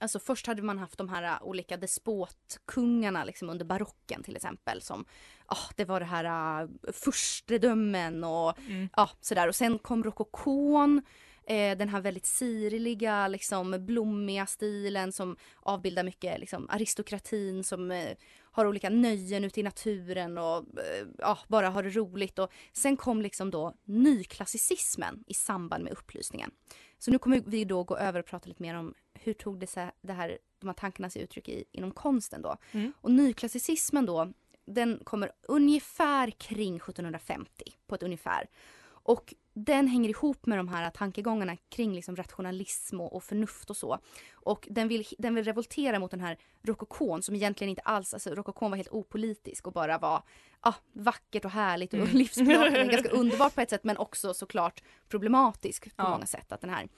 Alltså 0.00 0.18
först 0.18 0.46
hade 0.46 0.62
man 0.62 0.78
haft 0.78 0.98
de 0.98 1.08
här 1.08 1.22
uh, 1.22 1.42
olika 1.42 1.76
despotkungarna 1.76 3.24
liksom 3.24 3.50
under 3.50 3.64
barocken 3.64 4.22
till 4.22 4.36
exempel 4.36 4.82
som, 4.82 5.04
ja 5.48 5.56
det 5.76 5.84
var 5.84 6.00
det 6.00 6.06
här 6.06 6.62
uh, 6.62 6.68
furstedömen 6.92 8.24
och 8.24 8.58
Mm. 8.66 8.88
ja 8.96 9.10
sådär 9.20 9.48
och 9.48 9.54
sen 9.54 9.78
kom 9.78 10.04
rokokon 10.04 11.02
eh, 11.46 11.78
den 11.78 11.88
här 11.88 12.00
väldigt 12.00 12.26
sirliga, 12.26 13.28
liksom 13.28 13.86
blommiga 13.86 14.46
stilen 14.46 15.12
som 15.12 15.36
avbildar 15.62 16.02
mycket 16.02 16.40
liksom, 16.40 16.70
aristokratin 16.70 17.64
som 17.64 17.90
eh, 17.90 18.16
har 18.54 18.66
olika 18.66 18.90
nöjen 18.90 19.44
ute 19.44 19.60
i 19.60 19.62
naturen 19.62 20.38
och 20.38 20.56
eh, 20.58 21.06
ja, 21.18 21.38
bara 21.48 21.70
har 21.70 21.82
det 21.82 21.90
roligt. 21.90 22.38
Och 22.38 22.52
sen 22.72 22.96
kom 22.96 23.22
liksom 23.22 23.50
då 23.50 23.74
nyklassicismen 23.84 25.24
i 25.26 25.34
samband 25.34 25.84
med 25.84 25.92
upplysningen. 25.92 26.50
Så 26.98 27.10
nu 27.10 27.18
kommer 27.18 27.42
vi 27.46 27.64
då 27.64 27.84
gå 27.84 27.96
över 27.96 28.20
och 28.20 28.26
prata 28.26 28.48
lite 28.48 28.62
mer 28.62 28.74
om 28.74 28.94
hur 29.14 29.32
tog 29.32 29.58
det, 29.58 29.66
sig, 29.66 29.90
det 30.00 30.12
här, 30.12 30.38
de 30.58 30.66
här 30.66 30.74
tankarna 30.74 31.10
sig 31.10 31.22
uttryck 31.22 31.48
i, 31.48 31.64
inom 31.72 31.90
konsten 31.90 32.42
då. 32.42 32.56
Mm. 32.72 32.92
Och 33.00 33.10
nyklassicismen 33.10 34.06
då, 34.06 34.32
den 34.66 35.00
kommer 35.04 35.32
ungefär 35.48 36.30
kring 36.30 36.76
1750 36.76 37.64
på 37.86 37.94
ett 37.94 38.02
ungefär. 38.02 38.46
Och 38.86 39.34
den 39.54 39.88
hänger 39.88 40.08
ihop 40.10 40.46
med 40.46 40.58
de 40.58 40.68
här 40.68 40.90
tankegångarna 40.90 41.56
kring 41.68 41.94
liksom 41.94 42.16
rationalism 42.16 43.00
och, 43.00 43.16
och 43.16 43.24
förnuft 43.24 43.70
och 43.70 43.76
så. 43.76 43.98
Och 44.32 44.68
den 44.70 44.88
vill, 44.88 45.06
den 45.18 45.34
vill 45.34 45.44
revoltera 45.44 45.98
mot 45.98 46.10
den 46.10 46.20
här 46.20 46.38
rokokon 46.62 47.22
som 47.22 47.34
egentligen 47.34 47.68
inte 47.70 47.82
alls, 47.82 48.14
alltså 48.14 48.34
rokokon 48.34 48.70
var 48.70 48.76
helt 48.76 48.92
opolitisk 48.92 49.66
och 49.66 49.72
bara 49.72 49.98
var 49.98 50.22
ah, 50.60 50.74
vackert 50.92 51.44
och 51.44 51.50
härligt 51.50 51.92
och 51.94 51.98
Mm. 51.98 52.10
livsbejakande, 52.16 52.84
ganska 52.84 53.08
underbart 53.12 53.54
på 53.54 53.60
ett 53.60 53.70
sätt 53.70 53.84
men 53.84 53.96
också 53.96 54.34
såklart 54.34 54.82
problematisk 55.08 55.84
på 55.96 56.02
Ja. 56.02 56.10
många 56.10 56.26
sätt. 56.26 56.52
Att 56.52 56.60
den 56.60 56.70
här 56.70 56.88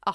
ah, 0.00 0.14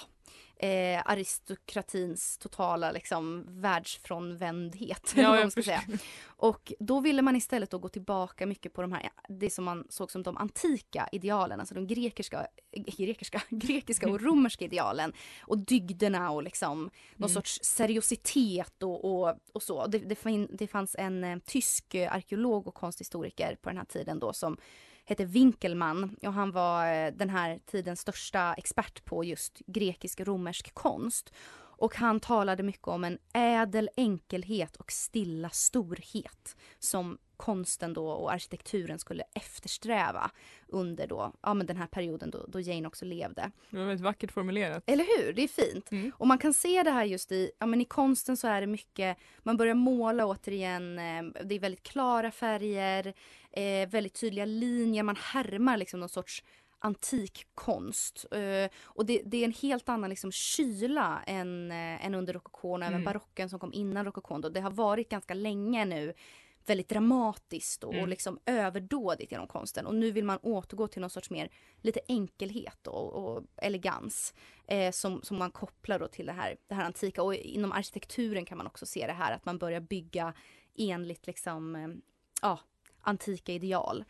eh, 0.57 1.01
aristokratins 1.05 2.37
totala 2.37 2.91
liksom 2.91 3.45
världsfrånvändhet. 3.47 5.13
Ja, 5.17 5.29
man 5.29 5.51
ska 5.51 5.63
säga. 5.63 5.83
Och 6.25 6.73
då 6.79 6.99
ville 6.99 7.21
man 7.21 7.35
istället 7.35 7.69
då 7.69 7.77
gå 7.77 7.89
tillbaka 7.89 8.45
mycket 8.45 8.73
på 8.73 8.81
de 8.81 8.91
här, 8.91 9.09
det 9.29 9.49
som 9.49 9.65
man 9.65 9.87
såg 9.89 10.11
som 10.11 10.23
de 10.23 10.37
antika 10.37 11.09
idealen, 11.11 11.59
alltså 11.59 11.75
de 11.75 11.87
grekiska, 11.87 12.47
eh, 12.71 12.83
grekiska, 12.97 13.41
grekiska 13.49 14.09
och 14.09 14.21
romerska 14.21 14.65
idealen. 14.65 15.13
Och 15.41 15.57
dygderna 15.57 16.31
och 16.31 16.43
liksom 16.43 16.77
någon 17.15 17.29
Mm. 17.29 17.33
sorts 17.33 17.59
seriositet 17.63 18.83
och, 18.83 19.05
och, 19.05 19.35
och 19.53 19.63
så. 19.63 19.87
Det, 19.87 19.97
det, 19.99 20.15
fin, 20.15 20.47
det 20.51 20.67
fanns 20.67 20.95
en 20.99 21.23
eh, 21.23 21.37
tysk 21.45 21.95
arkeolog 21.95 22.67
och 22.67 22.75
konsthistoriker 22.75 23.57
på 23.61 23.69
den 23.69 23.77
här 23.77 23.85
tiden 23.85 24.19
då 24.19 24.33
som 24.33 24.57
hette 25.05 25.25
Winkelmann 25.25 26.15
och 26.21 26.33
han 26.33 26.51
var 26.51 26.93
eh, 26.93 27.11
den 27.13 27.29
här 27.29 27.59
tidens 27.65 27.99
största 27.99 28.53
expert 28.53 29.05
på 29.05 29.23
just 29.23 29.61
grekisk-romersk 29.67 30.73
konst. 30.73 31.33
Och 31.77 31.95
han 31.95 32.19
talade 32.19 32.63
mycket 32.63 32.87
om 32.87 33.03
en 33.03 33.17
ädel 33.33 33.89
enkelhet 33.97 34.75
och 34.75 34.91
stilla 34.91 35.49
storhet 35.49 36.55
som 36.79 37.17
konsten 37.37 37.93
då 37.93 38.07
och 38.09 38.31
arkitekturen 38.33 38.99
skulle 38.99 39.23
eftersträva 39.33 40.31
under 40.67 41.07
då, 41.07 41.31
ja, 41.41 41.53
men 41.53 41.67
den 41.67 41.77
här 41.77 41.87
perioden 41.87 42.29
då, 42.31 42.45
då 42.47 42.59
Jane 42.59 42.87
också 42.87 43.05
levde. 43.05 43.51
Det 43.69 43.77
var 43.77 43.85
väldigt 43.85 44.03
vackert 44.03 44.31
formulerat. 44.31 44.83
Eller 44.87 45.03
hur? 45.17 45.33
Det 45.33 45.41
är 45.43 45.47
fint. 45.47 45.91
Mm. 45.91 46.11
Och 46.17 46.27
man 46.27 46.37
kan 46.37 46.53
se 46.53 46.83
det 46.83 46.91
här 46.91 47.05
just 47.05 47.31
i, 47.31 47.51
ja 47.59 47.65
men 47.65 47.81
i 47.81 47.85
konsten 47.85 48.37
så 48.37 48.47
är 48.47 48.61
det 48.61 48.67
mycket, 48.67 49.17
man 49.43 49.57
börjar 49.57 49.75
måla 49.75 50.25
återigen, 50.25 50.99
eh, 50.99 51.23
det 51.45 51.55
är 51.55 51.59
väldigt 51.59 51.83
klara 51.83 52.31
färger, 52.31 53.13
eh, 53.51 53.89
väldigt 53.89 54.13
tydliga 54.13 54.45
linjer, 54.45 55.03
man 55.03 55.15
härmar 55.15 55.77
liksom 55.77 55.99
någon 55.99 56.09
sorts 56.09 56.43
antik 56.79 57.47
konst. 57.55 58.25
Eh, 58.31 58.71
och 58.83 59.05
det, 59.05 59.21
det 59.25 59.37
är 59.37 59.45
en 59.45 59.53
helt 59.61 59.89
annan 59.89 60.09
liksom 60.09 60.31
kyla 60.31 61.21
än, 61.27 61.71
eh, 61.71 62.05
än 62.05 62.15
under 62.15 62.33
rokokon 62.33 62.81
och 62.81 62.87
även 62.87 62.93
Mm. 63.01 63.05
barocken 63.05 63.49
som 63.49 63.59
kom 63.59 63.73
innan 63.73 64.05
rokokon. 64.05 64.41
då. 64.41 64.49
Det 64.49 64.61
har 64.61 64.71
varit 64.71 65.09
ganska 65.09 65.33
länge 65.33 65.85
nu 65.85 66.13
väldigt 66.69 66.89
dramatiskt 66.89 67.83
och, 67.83 67.93
Mm. 67.93 68.03
och 68.03 68.09
liksom 68.09 68.39
överdådigt 68.45 69.31
genom 69.31 69.47
konsten. 69.47 69.85
Och 69.85 69.95
nu 69.95 70.11
vill 70.11 70.25
man 70.25 70.39
återgå 70.41 70.87
till 70.87 71.01
någon 71.01 71.09
sorts 71.09 71.29
mer 71.29 71.49
lite 71.81 71.99
enkelhet 72.07 72.87
och, 72.87 73.13
och 73.13 73.43
elegans 73.57 74.33
eh, 74.67 74.91
som, 74.91 75.21
som 75.21 75.37
man 75.37 75.51
kopplar 75.51 75.99
då 75.99 76.07
till 76.07 76.25
det 76.25 76.33
här, 76.33 76.57
det 76.67 76.75
här 76.75 76.85
antika. 76.85 77.23
Och 77.23 77.35
inom 77.35 77.71
arkitekturen 77.71 78.45
kan 78.45 78.57
man 78.57 78.67
också 78.67 78.85
se 78.85 79.07
det 79.07 79.13
här 79.13 79.31
att 79.31 79.45
man 79.45 79.57
börjar 79.57 79.79
bygga 79.79 80.33
enligt 80.77 81.27
liksom, 81.27 81.75
eh, 81.75 81.87
ja, 82.41 82.59
antika 83.01 83.53
ideal. 83.53 84.03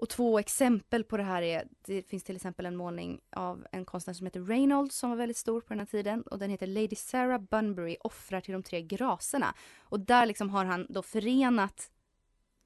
Och 0.00 0.08
två 0.08 0.38
exempel 0.38 1.04
på 1.04 1.16
det 1.16 1.22
här 1.22 1.42
är, 1.42 1.68
det 1.86 2.02
finns 2.02 2.24
till 2.24 2.36
exempel 2.36 2.66
en 2.66 2.76
målning 2.76 3.20
av 3.30 3.66
en 3.72 3.84
konstnär 3.84 4.14
som 4.14 4.26
heter 4.26 4.40
Reynolds 4.40 4.96
som 4.96 5.10
var 5.10 5.16
väldigt 5.16 5.36
stor 5.36 5.60
på 5.60 5.66
den 5.68 5.78
här 5.78 5.86
tiden 5.86 6.22
och 6.22 6.38
den 6.38 6.50
heter 6.50 6.66
Lady 6.66 6.96
Sarah 6.96 7.40
Bunbury 7.40 7.96
offrar 8.00 8.40
till 8.40 8.52
de 8.52 8.62
tre 8.62 8.82
graserna. 8.82 9.54
Och 9.78 10.00
där 10.00 10.26
liksom 10.26 10.50
har 10.50 10.64
han 10.64 10.86
då 10.88 11.02
förenat 11.02 11.90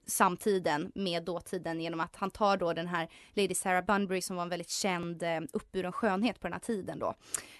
samtiden 0.06 0.92
med 0.94 1.24
dåtiden 1.24 1.80
genom 1.80 2.00
att 2.00 2.16
han 2.16 2.30
tar 2.30 2.56
då 2.56 2.72
den 2.72 2.86
här 2.86 3.08
Lady 3.34 3.54
Sarah 3.54 3.84
Bunbury 3.84 4.20
som 4.20 4.36
var 4.36 4.42
en 4.42 4.48
väldigt 4.48 4.70
känd 4.70 5.22
eh, 5.22 5.40
uppburen 5.52 5.92
skönhet 5.92 6.40
på 6.40 6.46
den 6.46 6.52
här 6.52 6.60
tiden 6.60 6.98
då. 6.98 7.14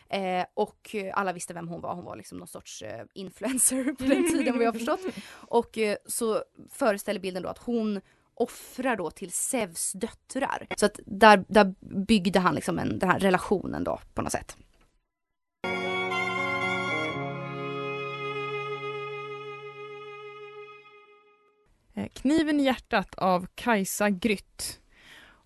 Eh, 0.08 0.44
och 0.54 0.96
alla 1.14 1.32
visste 1.32 1.54
vem 1.54 1.68
hon 1.68 1.80
var, 1.80 1.94
hon 1.94 2.04
var 2.04 2.16
liksom 2.16 2.38
någon 2.38 2.48
sorts 2.48 2.82
eh, 2.82 3.04
influencer 3.14 3.84
på 3.84 4.04
den 4.04 4.30
tiden 4.30 4.56
vad 4.56 4.66
jag 4.66 4.74
förstått. 4.74 5.00
Och 5.32 5.78
eh, 5.78 5.96
så 6.06 6.42
föreställer 6.70 7.20
bilden 7.20 7.42
då 7.42 7.48
att 7.48 7.58
hon 7.58 8.00
offrar 8.34 8.96
då 8.96 9.10
till 9.10 9.32
Zeus 9.32 9.92
döttrar. 9.92 10.66
Så 10.76 10.86
att 10.86 11.00
där, 11.06 11.44
där 11.48 11.74
byggde 11.80 12.40
han 12.40 12.54
liksom 12.54 12.78
en, 12.78 12.98
den 12.98 13.10
här 13.10 13.18
relationen 13.18 13.84
då 13.84 14.00
på 14.14 14.22
något 14.22 14.32
sätt. 14.32 14.56
Kniven 22.08 22.60
i 22.60 22.64
hjärtat 22.64 23.14
av 23.14 23.46
Kajsa 23.54 24.10
Grytt. 24.10 24.78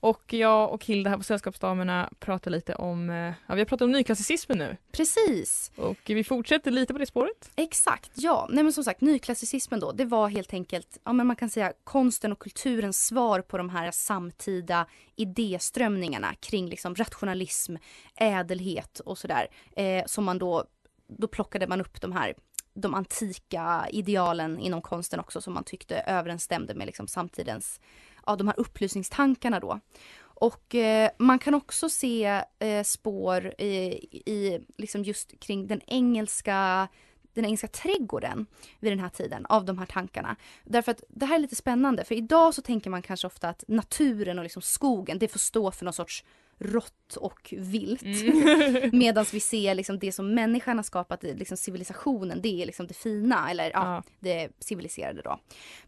Och 0.01 0.33
jag 0.33 0.73
och 0.73 0.85
Hilda 0.85 1.11
här 1.11 1.17
på 1.17 1.23
Sällskapsdamerna 1.23 2.11
pratar 2.19 2.51
lite 2.51 2.75
om, 2.75 3.11
eh, 3.11 3.33
ja 3.47 3.55
vi 3.55 3.61
har 3.61 3.65
pratat 3.65 3.85
om 3.85 3.93
nyklassicismen 3.93 4.59
nu 4.59 4.77
Precis, 4.93 5.73
och 5.77 5.99
vi 6.07 6.25
fortsätter 6.25 6.71
lite 6.71 6.93
på 6.93 6.99
det 6.99 7.07
spåret. 7.07 7.51
exakt. 7.57 8.11
Ja, 8.15 8.49
nej 8.51 8.65
men 8.65 8.73
som 8.73 8.85
sagt 8.85 9.01
nyklassicismen 9.01 9.81
då, 9.81 9.93
det 9.93 10.05
var 10.05 10.29
helt 10.29 10.53
enkelt, 10.53 10.99
ja 11.05 11.13
men 11.13 11.27
man 11.27 11.37
kan 11.37 11.51
säga 11.51 11.73
konsten 11.85 12.33
och 12.33 12.39
kulturens 12.39 13.07
svar 13.07 13.41
på 13.41 13.59
de 13.59 13.71
här 13.71 13.91
samtida 13.91 14.87
idéströmningarna 15.17 16.35
kring 16.41 16.69
liksom 16.69 16.95
rationalism, 16.95 17.77
ädelhet 18.17 19.01
och 19.01 19.19
sådär. 19.19 19.49
Eh, 19.77 20.05
som 20.07 20.25
man 20.25 20.39
då, 20.39 20.65
då 21.09 21.29
plockade 21.29 21.67
man 21.67 21.81
upp 21.81 22.01
de 22.01 22.13
här 22.13 22.35
de 22.77 22.95
antika 22.95 23.87
idealen 23.91 24.59
inom 24.59 24.83
konsten 24.83 25.21
också 25.21 25.41
som 25.41 25.55
man 25.55 25.65
tyckte 25.65 26.01
överensstämde 26.01 26.75
med 26.75 26.87
liksom 26.87 27.09
samtidens, 27.09 27.81
ja 28.27 28.37
de 28.37 28.49
här 28.49 28.61
upplysningstankarna 28.61 29.61
då. 29.61 29.81
Och 30.19 30.75
eh, 30.75 31.11
man 31.19 31.39
kan 31.39 31.55
också 31.55 31.89
se 31.89 32.43
eh, 32.59 32.83
spår 32.83 33.47
i, 33.59 33.73
i 34.31 34.61
liksom 34.77 35.03
just 35.03 35.41
kring 35.41 35.67
den 35.67 35.81
engelska 35.87 36.89
den 37.35 37.45
engelska 37.45 37.69
trädgården 37.69 38.47
vid 38.81 38.93
den 38.93 38.99
här 38.99 39.09
tiden 39.09 39.47
av 39.47 39.65
de 39.65 39.79
här 39.79 39.87
tankarna. 39.87 40.37
Därför 40.65 40.93
att 40.93 41.03
det 41.09 41.27
här 41.27 41.35
är 41.35 41.39
lite 41.39 41.57
spännande 41.57 42.05
för 42.05 42.15
idag 42.15 42.55
så 42.55 42.63
tänker 42.63 42.91
man 42.91 43.03
kanske 43.03 43.27
ofta 43.27 43.49
att 43.49 43.65
naturen 43.69 44.39
och 44.39 44.43
liksom 44.43 44.63
skogen 44.63 45.19
det 45.19 45.29
får 45.29 45.39
stå 45.39 45.71
för 45.71 45.85
någon 45.85 45.95
sorts 45.95 46.25
rått 46.59 47.17
och 47.17 47.55
vilt. 47.59 48.03
Mm. 48.03 48.91
Medan 48.99 49.25
vi 49.33 49.41
ser 49.41 49.75
liksom 49.75 49.99
det 49.99 50.13
som 50.13 50.35
människan 50.35 50.77
har 50.77 50.83
skapat, 50.83 51.23
liksom 51.23 51.57
civilisationen, 51.57 52.43
det 52.43 52.63
är 52.63 52.67
liksom 52.67 52.87
det 52.87 52.95
fina 52.95 53.51
eller 53.51 53.65
ja, 53.71 53.71
Ja. 53.75 54.03
det 54.21 54.49
civiliserade 54.59 55.23
då. 55.23 55.39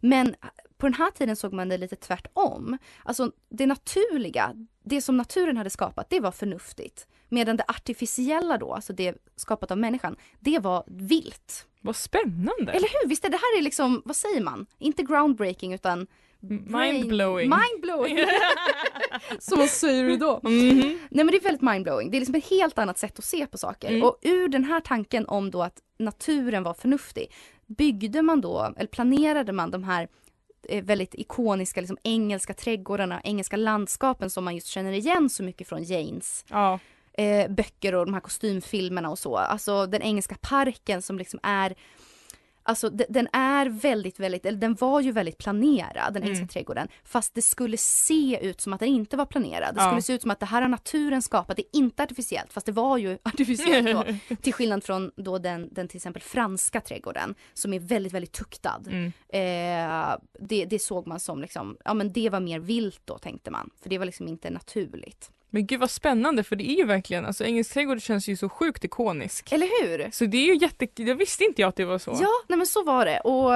Men 0.00 0.34
på 0.76 0.86
den 0.86 0.94
här 0.94 1.10
tiden 1.10 1.36
såg 1.36 1.52
man 1.52 1.68
det 1.68 1.78
lite 1.78 1.96
tvärtom. 1.96 2.78
Alltså 3.04 3.32
det 3.48 3.66
naturliga, 3.66 4.54
det 4.84 5.00
som 5.00 5.16
naturen 5.16 5.56
hade 5.56 5.70
skapat, 5.70 6.10
det 6.10 6.20
var 6.20 6.32
förnuftigt. 6.32 7.06
Medan 7.28 7.56
det 7.56 7.64
artificiella 7.68 8.58
då, 8.58 8.72
alltså 8.74 8.92
det 8.92 9.14
skapat 9.36 9.70
av 9.70 9.78
människan, 9.78 10.16
det 10.40 10.58
var 10.58 10.84
vilt. 10.86 11.66
Vad 11.80 11.96
spännande! 11.96 12.72
Eller 12.72 12.88
hur? 13.02 13.08
Visst 13.08 13.24
är 13.24 13.28
det 13.28 13.36
här 13.36 13.58
är 13.58 13.62
liksom, 13.62 14.02
vad 14.04 14.16
säger 14.16 14.40
man? 14.40 14.66
Inte 14.78 15.02
groundbreaking 15.02 15.74
utan 15.74 16.06
Mindblowing. 16.40 17.50
Mindblowing! 17.50 18.18
Så 19.38 19.56
vad 19.56 19.68
säger 19.68 20.04
du 20.04 20.16
då? 20.16 20.40
Mhm. 20.42 20.80
Nej 21.10 21.24
men 21.24 21.26
det 21.26 21.36
är 21.36 21.42
väldigt 21.42 21.62
mindblowing. 21.62 22.10
Det 22.10 22.16
är 22.16 22.20
liksom 22.20 22.34
ett 22.34 22.50
helt 22.50 22.78
annat 22.78 22.98
sätt 22.98 23.18
att 23.18 23.24
se 23.24 23.46
på 23.46 23.58
saker. 23.58 23.88
Mm. 23.88 24.02
Och 24.02 24.18
ur 24.22 24.48
den 24.48 24.64
här 24.64 24.80
tanken 24.80 25.26
om 25.26 25.50
då 25.50 25.62
att 25.62 25.78
naturen 25.98 26.62
var 26.62 26.74
förnuftig 26.74 27.32
byggde 27.66 28.22
man 28.22 28.40
då, 28.40 28.74
eller 28.76 28.88
planerade 28.88 29.52
man 29.52 29.70
de 29.70 29.84
här 29.84 30.08
eh, 30.68 30.84
väldigt 30.84 31.14
ikoniska 31.14 31.80
liksom, 31.80 31.98
engelska 32.02 32.54
trädgårdarna, 32.54 33.20
engelska 33.24 33.56
landskapen 33.56 34.30
som 34.30 34.44
man 34.44 34.54
just 34.54 34.66
känner 34.66 34.92
igen 34.92 35.30
så 35.30 35.42
mycket 35.42 35.68
från 35.68 35.82
Janes 35.82 36.44
Ja, 36.48 36.78
eh, 37.12 37.50
böcker 37.50 37.94
och 37.94 38.06
de 38.06 38.14
här 38.14 38.20
kostymfilmerna 38.20 39.10
och 39.10 39.18
så. 39.18 39.36
Alltså 39.36 39.86
den 39.86 40.02
engelska 40.02 40.36
parken 40.40 41.02
som 41.02 41.18
liksom 41.18 41.40
är 41.42 41.74
Alltså 42.68 42.90
de- 42.90 43.06
den 43.08 43.28
är 43.32 43.66
väldigt, 43.68 44.20
väldigt, 44.20 44.46
eller 44.46 44.58
den 44.58 44.74
var 44.74 45.00
ju 45.00 45.12
väldigt 45.12 45.38
planerad, 45.38 46.14
den 46.14 46.22
engelska 46.22 46.42
Mm. 46.42 46.48
trädgården. 46.48 46.88
Fast 47.04 47.34
det 47.34 47.42
skulle 47.42 47.76
se 47.76 48.38
ut 48.42 48.60
som 48.60 48.72
att 48.72 48.80
den 48.80 48.88
inte 48.88 49.16
var 49.16 49.26
planerad. 49.26 49.74
Det 49.74 49.80
Ja. 49.80 49.88
skulle 49.88 50.02
se 50.02 50.12
ut 50.12 50.22
som 50.22 50.30
att 50.30 50.40
det 50.40 50.46
här 50.46 50.62
har 50.62 50.68
naturen 50.68 51.22
skapat, 51.22 51.56
det 51.56 51.62
är 51.62 51.78
inte 51.78 52.02
artificiellt. 52.02 52.52
Fast 52.52 52.66
det 52.66 52.72
var 52.72 52.98
ju 52.98 53.18
artificiellt 53.22 53.86
då. 54.28 54.36
till 54.42 54.52
skillnad 54.54 54.84
från 54.84 55.10
då 55.16 55.38
den, 55.38 55.68
den 55.72 55.88
till 55.88 55.96
exempel 55.96 56.22
franska 56.22 56.80
trädgården 56.80 57.34
som 57.54 57.72
är 57.72 57.78
väldigt, 57.80 58.12
väldigt 58.12 58.32
tuktad. 58.32 58.82
Mm. 58.86 59.12
Eh, 59.28 60.16
det, 60.40 60.64
det 60.64 60.78
såg 60.78 61.06
man 61.06 61.20
som 61.20 61.40
liksom, 61.42 61.76
ja 61.84 61.94
men 61.94 62.12
det 62.12 62.30
var 62.30 62.40
mer 62.40 62.58
vilt 62.58 63.00
då 63.04 63.18
tänkte 63.18 63.50
man. 63.50 63.70
För 63.82 63.90
det 63.90 63.98
var 63.98 64.06
liksom 64.06 64.28
inte 64.28 64.50
naturligt. 64.50 65.30
Men 65.50 65.66
gud 65.66 65.80
vad 65.80 65.90
spännande 65.90 66.42
för 66.42 66.56
det 66.56 66.70
är 66.70 66.76
ju 66.76 66.84
verkligen, 66.84 67.26
alltså 67.26 67.44
engelsk 67.44 67.72
trädgård 67.72 68.02
känns 68.02 68.28
ju 68.28 68.36
så 68.36 68.48
sjukt 68.48 68.84
ikonisk. 68.84 69.52
Eller 69.52 69.82
hur? 69.82 70.10
Så 70.10 70.24
det 70.24 70.36
är 70.36 70.46
ju 70.46 70.56
jätte, 70.56 70.88
jag 70.96 71.14
visste 71.14 71.44
inte 71.44 71.62
jag 71.62 71.68
att 71.68 71.76
det 71.76 71.84
var 71.84 71.98
så. 71.98 72.18
Ja, 72.20 72.30
nej 72.48 72.56
men 72.56 72.66
så 72.66 72.84
var 72.84 73.04
det. 73.04 73.20
Och 73.20 73.54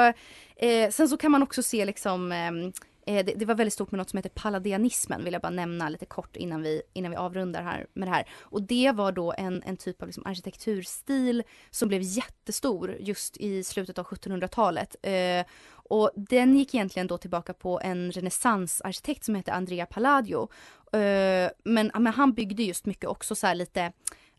eh, 0.65 0.91
sen 0.91 1.09
så 1.09 1.17
kan 1.17 1.31
man 1.31 1.43
också 1.43 1.63
se 1.63 1.85
liksom 1.85 2.33
ehm, 2.33 2.73
eh, 3.07 3.25
det, 3.25 3.35
det 3.37 3.45
var 3.45 3.55
väldigt 3.55 3.75
stort 3.75 3.91
med 3.91 3.99
något 3.99 4.11
som 4.11 4.17
heter 4.17 4.31
palladianismen, 4.31 5.25
vill 5.25 5.33
jag 5.33 5.43
bara 5.43 5.51
nämna 5.51 5.89
lite 5.89 6.07
kort 6.07 6.37
innan 6.37 6.63
vi, 6.63 6.83
innan 6.93 7.11
vi 7.11 7.17
avrundar 7.17 7.63
här 7.63 7.87
med 7.93 8.09
det 8.09 8.13
här. 8.13 8.29
Och 8.41 8.63
det 8.63 8.93
var 8.93 9.13
då 9.13 9.35
en, 9.39 9.63
en 9.67 9.77
typ 9.77 10.03
av 10.03 10.09
liksom 10.09 10.27
arkitekturstil 10.27 11.43
som 11.71 11.89
blev 11.89 12.03
jättestor 12.03 12.97
just 13.01 13.37
i 13.37 13.65
slutet 13.65 13.99
av 13.99 14.07
1700-talet. 14.07 14.97
Eh, 15.03 15.47
och 15.93 16.11
den 16.17 16.57
gick 16.57 16.75
egentligen 16.75 17.07
då 17.07 17.19
tillbaka 17.19 17.53
på 17.53 17.81
en 17.81 18.13
renässansarkitekt 18.13 19.25
som 19.25 19.35
heter 19.35 19.53
Andrea 19.53 19.87
Palladio. 19.87 20.49
Eh, 20.93 21.51
men, 21.65 21.91
men 21.95 22.07
han 22.07 22.33
byggde 22.33 22.63
just 22.63 22.87
mycket 22.87 23.11
också 23.11 23.35
så 23.35 23.47
här 23.47 23.55
lite 23.55 23.93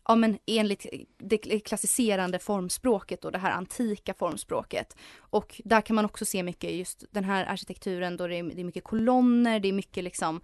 ja 0.08 0.14
men 0.14 0.38
enligt 0.46 0.86
det 1.18 1.38
klassicerande 1.38 2.38
formspråket 2.38 3.24
och 3.24 3.32
det 3.32 3.38
här 3.38 3.50
antika 3.50 4.14
formspråket. 4.14 4.96
Och 5.18 5.60
där 5.64 5.80
kan 5.80 5.96
man 5.96 6.04
också 6.04 6.24
se 6.24 6.42
mycket 6.42 6.72
just 6.72 7.04
den 7.10 7.24
här 7.24 7.44
arkitekturen 7.46 8.16
då 8.16 8.26
det 8.26 8.36
är, 8.36 8.42
det 8.42 8.60
är 8.60 8.64
mycket 8.64 8.84
kolonner, 8.84 9.60
det 9.60 9.68
är 9.68 9.72
mycket 9.72 10.04
liksom 10.04 10.40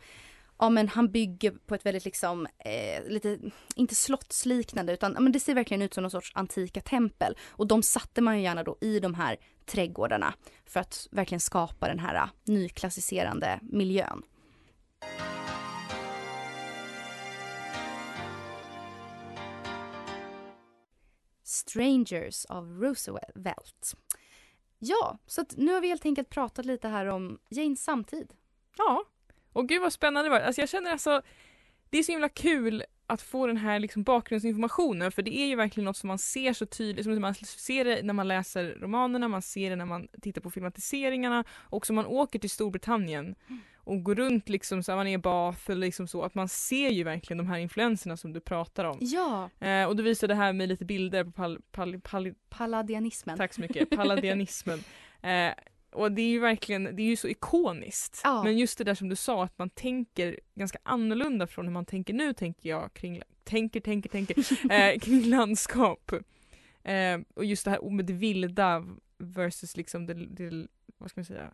Ja 0.63 0.71
men 0.71 0.89
han 0.89 1.11
bygger 1.11 1.51
på 1.51 1.75
ett 1.75 1.87
väldigt 1.87 2.05
liksom, 2.05 2.47
eh, 2.59 3.05
lite, 3.09 3.39
inte 3.77 3.95
slottsliknande 3.95 4.93
utan 4.93 5.13
ja, 5.15 5.21
men 5.21 5.33
det 5.33 5.41
ser 5.41 5.55
verkligen 5.55 5.83
ut 5.83 5.95
som 5.95 6.03
någon 6.03 6.11
sorts 6.11 6.33
antika 6.35 6.81
tempel. 6.81 7.37
Och 7.49 7.67
de 7.67 7.83
satte 7.83 8.21
man 8.21 8.37
ju 8.37 8.43
gärna 8.43 8.63
då 8.63 8.77
i 8.81 9.01
de 9.01 9.15
här 9.15 9.37
trädgårdarna 9.67 10.35
för 10.67 10.81
att 10.81 11.09
verkligen 11.11 11.41
skapa 11.41 11.89
den 11.89 11.99
här 11.99 12.29
nyklassicerande 12.45 13.59
miljön. 13.63 14.23
Strangers 21.61 22.45
av 22.45 22.81
Roosevelt. 22.81 23.95
Ja, 24.79 25.19
så 25.27 25.45
nu 25.57 25.73
har 25.73 25.81
vi 25.81 25.89
helt 25.89 26.07
enkelt 26.07 26.31
pratat 26.31 26.67
lite 26.67 26.89
här 26.89 27.07
om 27.07 27.39
Janes 27.49 27.85
samtid. 27.85 28.33
Ja. 28.79 29.05
Och 29.53 29.69
gud 29.69 29.83
vad 29.83 29.93
spännande 29.93 30.29
det 30.29 30.31
var. 30.31 30.41
Alltså 30.41 30.61
jag 30.61 30.69
känner 30.69 30.91
alltså, 30.91 31.23
det 31.91 31.99
är 31.99 32.03
så 32.03 32.13
himla 32.13 32.29
kul 32.29 32.85
att 33.07 33.23
få 33.23 33.47
den 33.47 33.57
här 33.57 33.79
liksom 33.79 34.03
bakgrundsinformationen 34.03 35.13
för 35.13 35.23
det 35.23 35.39
är 35.39 35.47
ju 35.47 35.57
verkligen 35.57 35.85
något 35.85 35.97
som 35.97 36.09
man 36.09 36.19
ser 36.19 36.53
så 36.53 36.67
tydligt, 36.67 37.05
som 37.05 37.21
man 37.21 37.35
ser 37.35 37.85
det 37.85 38.03
när 38.03 38.15
man 38.15 38.29
läser 38.29 38.77
romanerna, 38.81 39.29
man 39.29 39.43
ser 39.43 39.71
det 39.71 39.77
när 39.77 39.85
man 39.85 40.09
tittar 40.23 40.41
på 40.41 40.51
filmatiseringarna 40.51 41.45
och 41.51 41.87
som 41.87 41.97
man 41.97 42.07
åker 42.07 42.39
till 42.39 42.51
Storbritannien 42.51 43.35
och 43.85 44.03
går 44.03 44.15
runt 44.15 44.49
liksom 44.49 44.83
så 44.83 44.93
här, 44.93 44.97
man 44.97 45.07
är 45.07 45.15
i 45.15 45.19
Bath 45.19 45.71
eller 45.71 45.87
liksom 45.87 46.09
så, 46.09 46.23
att 46.23 46.35
man 46.35 46.49
ser 46.49 46.91
ju 46.91 47.05
verkligen 47.05 47.39
de 47.39 47.47
här 47.47 47.59
influenserna 47.59 48.17
som 48.17 48.33
du 48.33 48.41
pratar 48.41 48.85
om. 48.85 48.99
Ja, 49.01 49.51
Eh, 49.61 49.87
och 49.87 49.97
du 49.97 50.03
visade 50.03 50.35
här 50.35 50.53
med 50.53 50.69
lite 50.69 50.85
bilder 50.85 51.25
på 51.25 51.31
pal, 51.31 51.61
pal, 51.71 52.01
pal, 52.01 52.35
palladianismen. 52.49 53.37
Tack 53.37 53.55
så 53.55 53.61
mycket, 53.61 53.91
palladianismen. 53.91 54.85
Eh, 55.23 55.53
och 55.93 56.13
det 56.13 56.23
är 56.23 56.29
ju 56.29 56.39
verkligen, 56.39 56.85
det 56.97 57.03
är 57.03 57.07
ju 57.07 57.17
så 57.17 57.29
ikoniskt. 57.29 58.21
Ja. 58.25 58.43
Men 58.45 58.59
just 58.59 58.79
det 58.79 58.85
där 58.85 58.95
som 58.95 59.09
du 59.09 59.17
sa, 59.17 59.45
att 59.45 59.59
man 59.59 59.71
tänker 59.71 60.41
ganska 60.55 60.79
annorlunda 60.83 61.47
från 61.47 61.67
hur 61.67 61.73
man 61.73 61.85
tänker 61.85 62.15
nu, 62.15 62.33
tänker 62.33 62.69
jag 62.69 62.95
kring, 62.95 63.23
tänker, 63.45 63.81
tänker, 63.81 64.09
tänker, 64.09 64.73
eh, 64.73 64.99
kring 64.99 65.23
landskap. 65.23 66.13
Eh, 66.83 67.21
och 67.35 67.45
just 67.45 67.65
det 67.65 67.71
här 67.71 67.91
med 67.91 68.05
det 68.05 68.13
vilda 68.13 68.87
versus 69.19 69.77
liksom 69.77 70.07
det, 70.07 70.15
det 70.15 70.67
vad 70.99 71.11
ska 71.11 71.21
man 71.21 71.25
säga? 71.25 71.51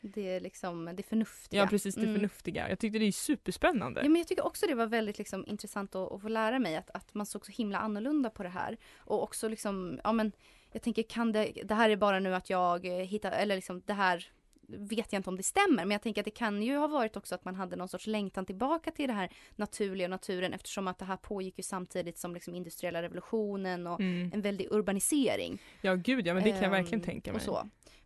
Det 0.00 0.28
är 0.36 0.40
liksom 0.40 0.90
det 0.96 1.02
förnuftiga. 1.02 1.62
Ja 1.62 1.66
precis, 1.66 1.94
det 1.94 2.00
Mm. 2.02 2.14
förnuftiga. 2.14 2.68
Jag 2.68 2.78
tyckte 2.78 2.98
det 2.98 3.04
är 3.04 3.12
superspännande. 3.12 4.00
Ja, 4.02 4.08
men 4.08 4.16
jag 4.20 4.28
tycker 4.28 4.46
också 4.46 4.66
det 4.66 4.74
var 4.74 4.86
väldigt 4.86 5.18
liksom, 5.18 5.44
intressant 5.46 5.94
att, 5.94 6.12
att 6.12 6.22
få 6.22 6.28
lära 6.28 6.58
mig 6.58 6.76
att, 6.76 6.90
att 6.94 7.14
man 7.14 7.26
såg 7.26 7.46
så 7.46 7.52
himla 7.52 7.78
annorlunda 7.78 8.30
på 8.30 8.42
det 8.42 8.48
här. 8.48 8.76
Och 8.98 9.22
också 9.22 9.48
liksom, 9.48 10.00
ja 10.04 10.12
men 10.12 10.32
jag 10.72 10.82
tänker 10.82 11.02
kan 11.02 11.32
det, 11.32 11.52
det 11.64 11.74
här 11.74 11.90
är 11.90 11.96
bara 11.96 12.18
nu 12.20 12.34
att 12.34 12.50
jag 12.50 12.86
hittar, 12.86 13.32
eller 13.32 13.54
liksom 13.54 13.82
det 13.86 13.92
här 13.92 14.28
vet 14.78 15.12
jag 15.12 15.18
inte 15.18 15.30
om 15.30 15.36
det 15.36 15.42
stämmer 15.42 15.76
men 15.84 15.90
jag 15.90 16.02
tänker 16.02 16.20
att 16.20 16.24
det 16.24 16.30
kan 16.30 16.62
ju 16.62 16.76
ha 16.76 16.86
varit 16.86 17.16
också 17.16 17.34
att 17.34 17.44
man 17.44 17.54
hade 17.54 17.76
någon 17.76 17.88
sorts 17.88 18.06
längtan 18.06 18.46
tillbaka 18.46 18.90
till 18.90 19.08
det 19.08 19.14
här 19.14 19.32
naturliga 19.56 20.08
naturen 20.08 20.52
eftersom 20.52 20.88
att 20.88 20.98
det 20.98 21.04
här 21.04 21.16
pågick 21.16 21.58
ju 21.58 21.62
samtidigt 21.62 22.18
som 22.18 22.34
liksom 22.34 22.54
industriella 22.54 23.02
revolutionen 23.02 23.86
och 23.86 24.00
Mm. 24.00 24.30
en 24.34 24.40
väldig 24.42 24.66
urbanisering. 24.72 25.62
Ja 25.82 25.94
gud 25.94 26.26
ja, 26.26 26.34
men 26.34 26.42
det 26.44 26.50
kan 26.50 26.62
jag 26.62 26.70
verkligen 26.70 27.00
Ehm, 27.00 27.04
tänka 27.04 27.32
mig. 27.32 27.40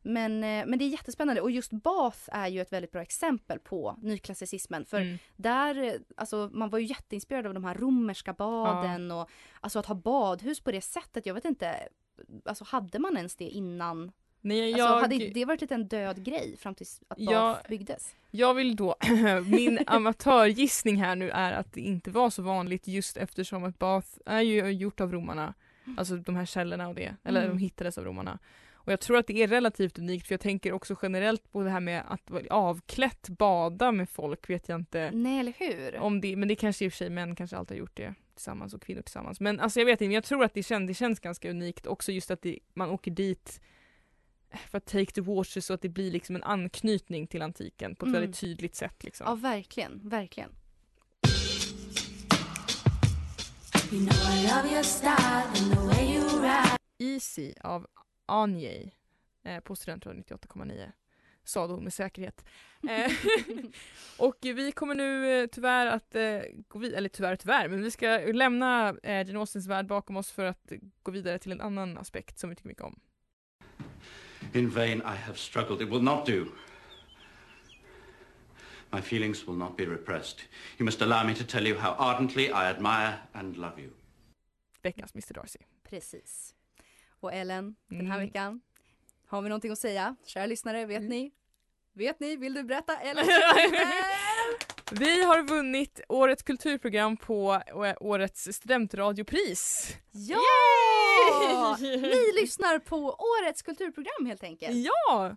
Men, 0.06 0.44
eh, 0.44 0.66
men 0.66 0.78
det 0.78 0.84
är 0.84 0.88
jättespännande 0.88 1.40
och 1.40 1.50
just 1.50 1.70
Bath 1.72 2.18
är 2.32 2.48
ju 2.48 2.60
ett 2.60 2.72
väldigt 2.72 2.92
bra 2.92 3.02
exempel 3.02 3.58
på 3.58 3.96
nyklassicismen. 4.02 4.84
För 4.84 5.00
Mm. 5.00 5.18
där, 5.36 5.82
eh, 5.82 5.92
alltså 6.16 6.50
man 6.52 6.70
var 6.70 6.78
ju 6.78 6.84
jätteinspirerad 6.86 7.46
av 7.46 7.54
de 7.54 7.64
här 7.64 7.74
romerska 7.74 8.32
baden 8.32 9.10
och 9.10 9.28
alltså 9.60 9.78
att 9.78 9.86
ha 9.86 9.94
badhus 9.94 10.60
på 10.60 10.72
det 10.72 10.80
sättet, 10.80 11.26
jag 11.26 11.34
vet 11.34 11.44
inte, 11.44 11.88
alltså 12.44 12.64
hade 12.64 12.98
man 12.98 13.16
ens 13.16 13.36
det 13.36 13.44
innan? 13.48 14.12
Nej, 14.44 14.72
Alltså 14.72 14.86
jag, 14.88 15.00
hade 15.00 15.28
det 15.28 15.44
varit 15.44 15.70
en 15.72 15.88
död 15.88 16.24
grej 16.24 16.56
fram 16.56 16.74
tills 16.74 17.00
att 17.08 17.18
Bath 17.18 17.32
Ja. 17.32 17.58
byggdes? 17.68 18.14
Jag 18.30 18.54
vill 18.54 18.76
då, 18.76 18.96
min 19.46 19.78
amatörgissning 19.86 20.96
här 20.96 21.16
nu 21.16 21.30
är 21.30 21.52
att 21.52 21.72
det 21.72 21.80
inte 21.80 22.10
var 22.10 22.30
så 22.30 22.42
vanligt 22.42 22.88
just 22.88 23.16
eftersom 23.16 23.64
att 23.64 23.78
Bath 23.78 24.08
är 24.26 24.40
ju 24.40 24.68
gjort 24.70 25.00
av 25.00 25.12
romarna. 25.12 25.54
Alltså 25.96 26.16
de 26.16 26.36
här 26.36 26.46
källorna 26.46 26.88
och 26.88 26.94
det, 26.94 27.16
eller 27.24 27.40
Mm. 27.44 27.56
de 27.56 27.62
hittades 27.62 27.98
av 27.98 28.04
romarna. 28.04 28.38
Och 28.74 28.92
jag 28.92 29.00
tror 29.00 29.16
att 29.18 29.26
det 29.26 29.42
är 29.42 29.48
relativt 29.48 29.98
unikt 29.98 30.26
för 30.26 30.32
jag 30.32 30.40
tänker 30.40 30.72
också 30.72 30.96
generellt 31.02 31.52
på 31.52 31.62
det 31.62 31.70
här 31.70 31.80
med 31.80 32.02
att 32.08 32.30
avklätt 32.50 33.28
bada 33.28 33.92
med 33.92 34.08
folk 34.08 34.50
vet 34.50 34.68
jag 34.68 34.80
inte 34.80 35.10
Nej 35.14 35.38
eller 35.40 35.52
hur? 35.58 35.98
om 35.98 36.20
det, 36.20 36.36
men 36.36 36.48
det 36.48 36.56
kanske 36.56 36.84
i 36.84 36.88
och 36.88 36.92
för 36.92 36.96
sig 36.96 37.10
män 37.10 37.36
kanske 37.36 37.56
alltid 37.56 37.76
har 37.76 37.80
gjort 37.80 37.96
det 37.96 38.14
tillsammans 38.34 38.74
och 38.74 38.82
kvinnor 38.82 39.02
tillsammans. 39.02 39.40
Men 39.40 39.60
alltså 39.60 39.80
jag 39.80 39.86
vet 39.86 39.92
inte, 40.00 40.04
men 40.04 40.14
jag 40.14 40.24
tror 40.24 40.44
att 40.44 40.54
det 40.54 40.62
känns, 40.62 40.88
det 40.88 40.94
känns 40.94 41.20
ganska 41.20 41.50
unikt 41.50 41.86
också 41.86 42.12
just 42.12 42.30
att 42.30 42.42
det, 42.42 42.58
man 42.74 42.90
åker 42.90 43.10
dit 43.10 43.60
för 44.70 44.78
att 44.78 44.86
take 44.86 45.06
the 45.12 45.20
waters 45.20 45.64
så 45.64 45.74
att 45.74 45.82
det 45.82 45.88
blir 45.88 46.10
liksom 46.10 46.36
en 46.36 46.42
anknytning 46.42 47.26
till 47.26 47.42
antiken 47.42 47.96
på 47.96 48.06
ett 48.06 48.08
Mm. 48.10 48.20
väldigt 48.20 48.40
tydligt 48.40 48.74
sätt. 48.74 49.04
Liksom. 49.04 49.26
Ja 49.26 49.34
verkligen, 49.34 50.08
verkligen. 50.08 50.50
Easy 56.98 57.52
av 57.60 57.86
Anye 58.26 58.90
eh, 59.44 59.60
på 59.60 59.76
Studentradion 59.76 60.22
98,9 60.24 60.92
sa 61.44 61.66
hon 61.66 61.84
med 61.84 61.92
säkerhet. 61.92 62.44
Eh, 62.90 63.12
och 64.18 64.36
vi 64.42 64.72
kommer 64.72 64.94
nu 64.94 65.40
eh, 65.42 65.46
tyvärr 65.46 65.86
att 65.86 66.14
eh, 66.14 66.40
gå 66.68 66.78
vidare, 66.78 66.98
eller 66.98 67.08
tyvärr 67.08 67.36
tyvärr, 67.36 67.68
men 67.68 67.82
vi 67.82 67.90
ska 67.90 68.18
lämna 68.32 68.96
eh, 69.02 69.26
Jane 69.26 69.38
Austens 69.38 69.66
värld 69.66 69.86
bakom 69.86 70.16
oss 70.16 70.30
för 70.30 70.44
att 70.44 70.72
gå 71.02 71.10
vidare 71.12 71.38
till 71.38 71.52
en 71.52 71.60
annan 71.60 71.98
aspekt 71.98 72.38
som 72.38 72.50
vi 72.50 72.56
tycker 72.56 72.68
mycket 72.68 72.82
om. 72.84 73.00
In 74.54 74.68
vain 74.70 75.02
I 75.04 75.16
have 75.16 75.36
struggled. 75.38 75.82
It 75.82 75.88
will 75.90 76.02
not 76.02 76.26
do. 76.26 76.46
My 78.92 79.00
feelings 79.00 79.46
will 79.46 79.56
not 79.56 79.76
be 79.76 79.84
repressed. 79.86 80.40
You 80.78 80.84
must 80.84 81.02
allow 81.02 81.24
me 81.26 81.34
to 81.34 81.44
tell 81.44 81.66
you 81.66 81.78
how 81.78 81.94
ardently 81.98 82.46
I 82.50 82.70
admire 82.70 83.14
and 83.32 83.56
love 83.56 83.78
you. 83.82 83.90
Veckans 84.82 85.12
Mr 85.14 85.34
Darcy. 85.34 85.58
Precis. 85.90 86.54
Och 87.20 87.32
Ellen, 87.32 87.74
den 87.88 88.06
här 88.06 88.14
Mm. 88.18 88.26
veckan, 88.26 88.60
har 89.26 89.42
vi 89.42 89.48
någonting 89.48 89.72
att 89.72 89.78
säga? 89.78 90.16
Kära 90.26 90.46
lyssnare, 90.46 90.86
vet 90.86 91.02
ni? 91.02 91.30
Vet 91.92 92.20
ni? 92.20 92.36
Vill 92.36 92.54
du 92.54 92.62
berätta? 92.62 92.96
Eller? 92.96 93.24
Vi 94.90 95.24
har 95.24 95.42
vunnit 95.42 96.00
årets 96.08 96.42
kulturprogram 96.42 97.16
på 97.16 97.62
årets 98.00 98.48
studentradiopris. 98.52 99.96
Ja! 100.12 100.38
Ni 101.80 102.40
lyssnar 102.40 102.78
på 102.78 102.96
årets 103.18 103.62
kulturprogram 103.62 104.26
helt 104.26 104.42
enkelt. 104.42 104.76
Ja! 104.76 105.36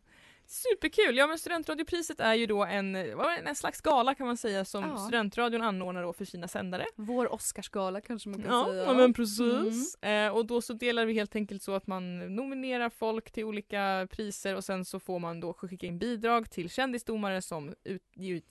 Superkul! 0.50 1.18
Ja 1.18 1.28
men 1.28 1.38
Studentradiopriset 1.40 2.20
är 2.20 2.34
ju 2.34 2.46
då 2.46 2.64
en, 2.66 2.96
en 2.96 3.56
slags 3.56 3.82
gala 3.82 4.16
kan 4.16 4.28
man 4.28 4.38
säga 4.38 4.66
som 4.66 4.84
Ja. 4.84 4.98
Studentradion 4.98 5.62
anordnar 5.62 6.04
då 6.04 6.14
för 6.14 6.26
sina 6.26 6.48
sändare. 6.48 6.86
Vår 6.96 7.34
Oscarsgala 7.34 8.02
kanske 8.02 8.30
man 8.30 8.42
kan 8.44 8.52
Ja, 8.54 8.66
säga. 8.66 8.84
ja 8.84 8.94
men 8.94 9.14
precis. 9.14 9.96
Eh, 9.96 10.30
och 10.36 10.46
då 10.46 10.62
så 10.62 10.74
delar 10.74 11.06
vi 11.06 11.14
helt 11.14 11.36
enkelt 11.36 11.64
så 11.64 11.72
att 11.76 11.88
man 11.88 12.36
nominerar 12.36 12.90
folk 12.90 13.32
till 13.32 13.44
olika 13.44 14.08
priser 14.12 14.56
och 14.56 14.64
sen 14.64 14.86
så 14.86 15.00
får 15.00 15.20
man 15.20 15.40
då 15.40 15.54
skicka 15.54 15.88
in 15.88 16.00
bidrag 16.00 16.52
till 16.52 16.70
kändisdomare 16.70 17.42
som 17.42 17.74
ut, 17.84 18.04
ut, 18.18 18.46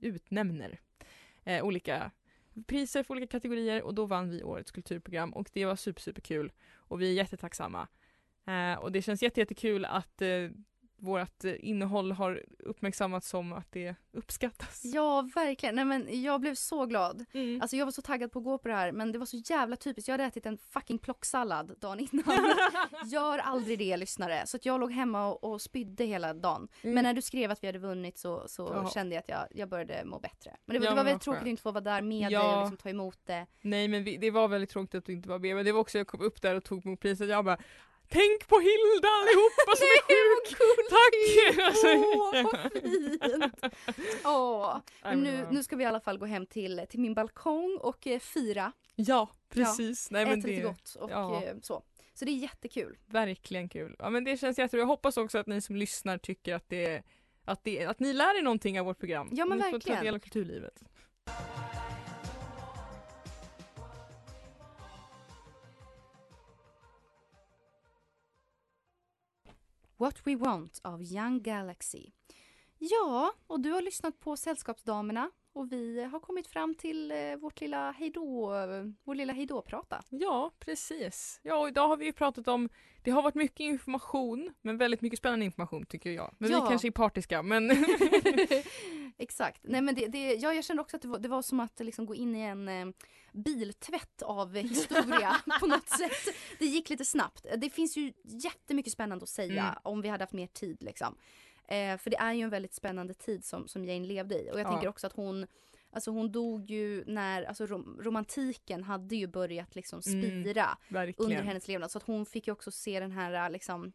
utnämner 0.00 0.80
eh, 1.44 1.64
olika 1.64 2.10
priser 2.66 3.02
för 3.02 3.14
olika 3.14 3.26
kategorier 3.26 3.82
och 3.82 3.94
då 3.94 4.06
vann 4.06 4.30
vi 4.30 4.42
årets 4.42 4.70
kulturprogram 4.70 5.30
och 5.32 5.50
det 5.52 5.64
var 5.64 5.76
super, 5.76 6.00
super 6.00 6.20
kul 6.20 6.52
och 6.74 7.02
vi 7.02 7.10
är 7.10 7.14
jättetacksamma. 7.14 7.88
Eh, 8.46 8.78
och 8.78 8.92
det 8.92 9.02
känns 9.02 9.22
jätte, 9.22 9.40
jättekul 9.40 9.84
att 9.84 10.22
eh, 10.22 10.48
vårt 11.02 11.44
eh, 11.44 11.54
innehåll 11.58 12.12
har 12.12 12.42
uppmärksammats 12.58 13.28
som 13.28 13.52
att 13.52 13.72
det 13.72 13.94
uppskattas. 14.12 14.80
Ja, 14.84 15.28
verkligen. 15.34 15.74
Nej, 15.74 15.84
men 15.84 16.22
jag 16.22 16.40
blev 16.40 16.54
så 16.54 16.86
glad. 16.86 17.24
Mm. 17.32 17.60
Alltså 17.62 17.76
jag 17.76 17.84
var 17.86 17.92
så 17.92 18.02
taggad 18.02 18.32
på 18.32 18.38
att 18.38 18.44
gå 18.44 18.58
på 18.58 18.68
det 18.68 18.74
här 18.74 18.92
men 18.92 19.12
det 19.12 19.18
var 19.18 19.26
så 19.26 19.36
jävla 19.36 19.76
typiskt. 19.76 20.08
Jag 20.08 20.12
hade 20.12 20.24
ätit 20.24 20.46
en 20.46 20.58
fucking 20.58 20.98
plocksallad 20.98 21.74
dagen 21.80 22.00
innan. 22.12 22.54
Gör 23.06 23.38
aldrig 23.38 23.78
det 23.78 23.96
lyssnare. 23.96 24.42
Så 24.46 24.56
att 24.56 24.66
jag 24.66 24.80
låg 24.80 24.92
hemma 24.92 25.26
och, 25.28 25.44
och 25.52 25.60
spydde 25.62 26.04
hela 26.04 26.34
dagen. 26.34 26.68
Mm. 26.82 26.94
Men 26.94 27.04
när 27.04 27.14
du 27.14 27.22
skrev 27.22 27.50
att 27.50 27.62
vi 27.62 27.66
hade 27.66 27.78
vunnit 27.78 28.18
så, 28.18 28.48
så 28.48 28.90
kände 28.94 29.14
jag 29.14 29.20
att 29.20 29.28
jag, 29.28 29.46
jag 29.50 29.68
började 29.68 30.04
må 30.04 30.18
bättre. 30.18 30.56
Men 30.64 30.74
det, 30.74 30.78
var- 30.80 30.86
Ja, 30.86 30.90
det 30.90 30.96
var 30.96 31.04
väldigt 31.04 31.22
tråkigt 31.22 31.42
att 31.42 31.48
inte 31.48 31.62
få 31.62 31.70
vara 31.72 31.84
där 31.84 32.02
med 32.02 32.30
Ja. 32.32 32.42
dig 32.42 32.54
och 32.54 32.60
liksom 32.60 32.76
ta 32.76 32.88
emot 32.88 33.18
det. 33.26 33.46
Nej 33.60 33.88
men 33.88 34.04
vi, 34.04 34.16
det 34.16 34.30
var 34.30 34.48
väldigt 34.48 34.70
tråkigt 34.70 34.94
att 34.94 35.04
du 35.04 35.12
inte 35.12 35.28
var 35.28 35.38
med 35.38 35.56
men 35.56 35.64
det 35.64 35.72
var 35.72 35.80
också 35.80 35.98
jag 35.98 36.06
kom 36.06 36.20
upp 36.20 36.42
där 36.42 36.54
och 36.54 36.64
tog 36.64 36.86
emot 36.86 37.00
priset 37.00 37.28
jag 37.28 37.44
bara 37.44 37.58
Tänk 38.12 38.48
på 38.48 38.58
Hilda 38.58 39.08
allihopa 39.08 39.76
som 39.76 39.86
är 39.86 40.02
sjuk! 40.08 40.58
Tack! 40.90 41.14
Alltså, 41.66 41.86
Åh, 41.86 42.42
vad 42.44 42.72
fint! 42.72 43.74
Åh. 44.24 44.76
Men 45.02 45.20
nu, 45.20 45.46
nu 45.50 45.62
ska 45.62 45.76
vi 45.76 45.84
i 45.84 45.86
alla 45.86 46.00
fall 46.00 46.18
gå 46.18 46.26
hem 46.26 46.46
till, 46.46 46.86
till 46.88 47.00
min 47.00 47.14
balkong 47.14 47.78
och 47.80 48.06
eh, 48.06 48.18
fira. 48.18 48.72
Ja 48.96 49.28
precis. 49.48 50.10
Nej, 50.10 50.24
men 50.26 50.38
äta 50.38 50.48
lite 50.48 50.60
det, 50.60 50.66
gott 50.66 50.96
och 51.00 51.10
ja. 51.10 51.42
eh, 51.44 51.54
så. 51.62 51.82
Så 52.14 52.24
det 52.24 52.30
är 52.30 52.36
jättekul. 52.36 52.98
Verkligen 53.06 53.68
kul. 53.68 53.96
Ja 53.98 54.10
men 54.10 54.24
det 54.24 54.36
känns 54.36 54.58
jätteroligt. 54.58 54.82
Jag 54.82 54.86
hoppas 54.86 55.16
också 55.16 55.38
att 55.38 55.46
ni 55.46 55.60
som 55.60 55.76
lyssnar 55.76 56.18
tycker 56.18 56.54
att 56.54 56.68
det 56.68 57.02
att, 57.44 57.64
det, 57.64 57.84
att 57.84 58.00
ni 58.00 58.12
lär 58.12 58.38
er 58.38 58.42
någonting 58.42 58.80
av 58.80 58.86
vårt 58.86 58.98
program. 58.98 59.28
Ja, 59.32 59.44
men 59.44 59.58
ni 59.58 59.64
får 59.64 59.70
ta 59.70 59.76
verkligen. 59.76 60.04
del 60.04 60.14
av 60.14 60.18
kulturlivet. 60.18 60.82
What 70.02 70.26
We 70.26 70.36
Want 70.36 70.80
av 70.84 71.02
Young 71.02 71.42
Galaxy. 71.42 72.06
Ja, 72.78 73.32
och 73.46 73.60
du 73.60 73.70
har 73.70 73.82
lyssnat 73.82 74.20
på 74.20 74.36
Sällskapsdamerna 74.36 75.30
och 75.52 75.72
vi 75.72 76.04
har 76.04 76.20
kommit 76.20 76.46
fram 76.46 76.74
till 76.74 77.10
eh, 77.10 77.36
vårt 77.40 77.60
lilla 77.60 77.90
hejdå, 77.90 78.52
vår 79.04 79.14
lilla 79.14 79.32
hejdå-prata. 79.32 80.02
Ja, 80.08 80.50
precis. 80.58 81.40
Ja, 81.42 81.56
och 81.56 81.68
idag 81.68 81.88
har 81.88 81.96
vi 81.96 82.04
ju 82.04 82.12
pratat 82.12 82.48
om, 82.48 82.68
det 83.02 83.10
har 83.10 83.22
varit 83.22 83.34
mycket 83.34 83.60
information, 83.60 84.54
men 84.62 84.76
väldigt 84.78 85.00
mycket 85.00 85.18
spännande 85.18 85.44
information 85.44 85.86
tycker 85.86 86.10
jag. 86.10 86.34
Men 86.38 86.50
Ja. 86.50 86.60
vi 86.62 86.68
kanske 86.68 86.88
är 86.88 86.92
partiska, 86.92 87.42
men 87.42 87.68
Exakt. 89.18 89.60
Nej, 89.62 89.80
men 89.82 89.94
det, 89.94 90.06
det, 90.06 90.34
ja, 90.34 90.52
jag 90.54 90.64
kände 90.64 90.82
också 90.82 90.96
att 90.96 91.02
det 91.02 91.08
var, 91.08 91.18
det 91.18 91.28
var 91.28 91.42
som 91.42 91.60
att 91.60 91.80
liksom 91.80 92.06
gå 92.06 92.14
in 92.14 92.36
i 92.36 92.40
en 92.40 92.68
eh, 92.68 92.86
biltvätt 93.32 94.22
av 94.22 94.56
eh, 94.56 94.62
historia 94.62 95.36
på 95.60 95.66
något 95.66 95.88
sätt. 95.88 96.34
Det 96.58 96.66
gick 96.66 96.90
lite 96.90 97.04
snabbt. 97.04 97.46
Det 97.56 97.70
finns 97.70 97.96
ju 97.96 98.12
jättemycket 98.24 98.92
spännande 98.92 99.22
att 99.22 99.28
säga 99.28 99.62
Mm. 99.62 99.74
om 99.82 100.02
vi 100.02 100.08
hade 100.08 100.22
haft 100.24 100.32
mer 100.32 100.46
tid. 100.46 100.82
Liksom. 100.82 101.16
Eh, 101.68 101.96
för 101.98 102.10
det 102.10 102.16
är 102.16 102.32
ju 102.32 102.42
en 102.42 102.50
väldigt 102.50 102.74
spännande 102.74 103.14
tid 103.14 103.44
som, 103.44 103.68
som 103.68 103.84
Jane 103.84 104.06
levde 104.06 104.34
i. 104.42 104.50
Och 104.52 104.60
jag 104.60 104.66
Ja. 104.66 104.70
tänker 104.70 104.88
också 104.88 105.06
att 105.06 105.12
hon 105.12 105.46
Alltså 105.94 106.10
hon 106.10 106.32
dog 106.32 106.70
ju 106.70 107.04
när, 107.06 107.42
alltså 107.42 107.66
rom, 107.66 107.98
romantiken 108.02 108.82
hade 108.84 109.16
ju 109.16 109.26
börjat 109.26 109.74
liksom 109.74 110.00
Mm, 110.06 110.42
spira 110.42 110.78
verkligen. 110.88 111.30
under 111.32 111.42
hennes 111.44 111.68
levnad. 111.68 111.90
Så 111.90 111.98
att 111.98 112.04
hon 112.04 112.26
fick 112.26 112.46
ju 112.46 112.52
också 112.52 112.70
se 112.70 113.00
den 113.00 113.12
här 113.12 113.50
liksom 113.50 113.92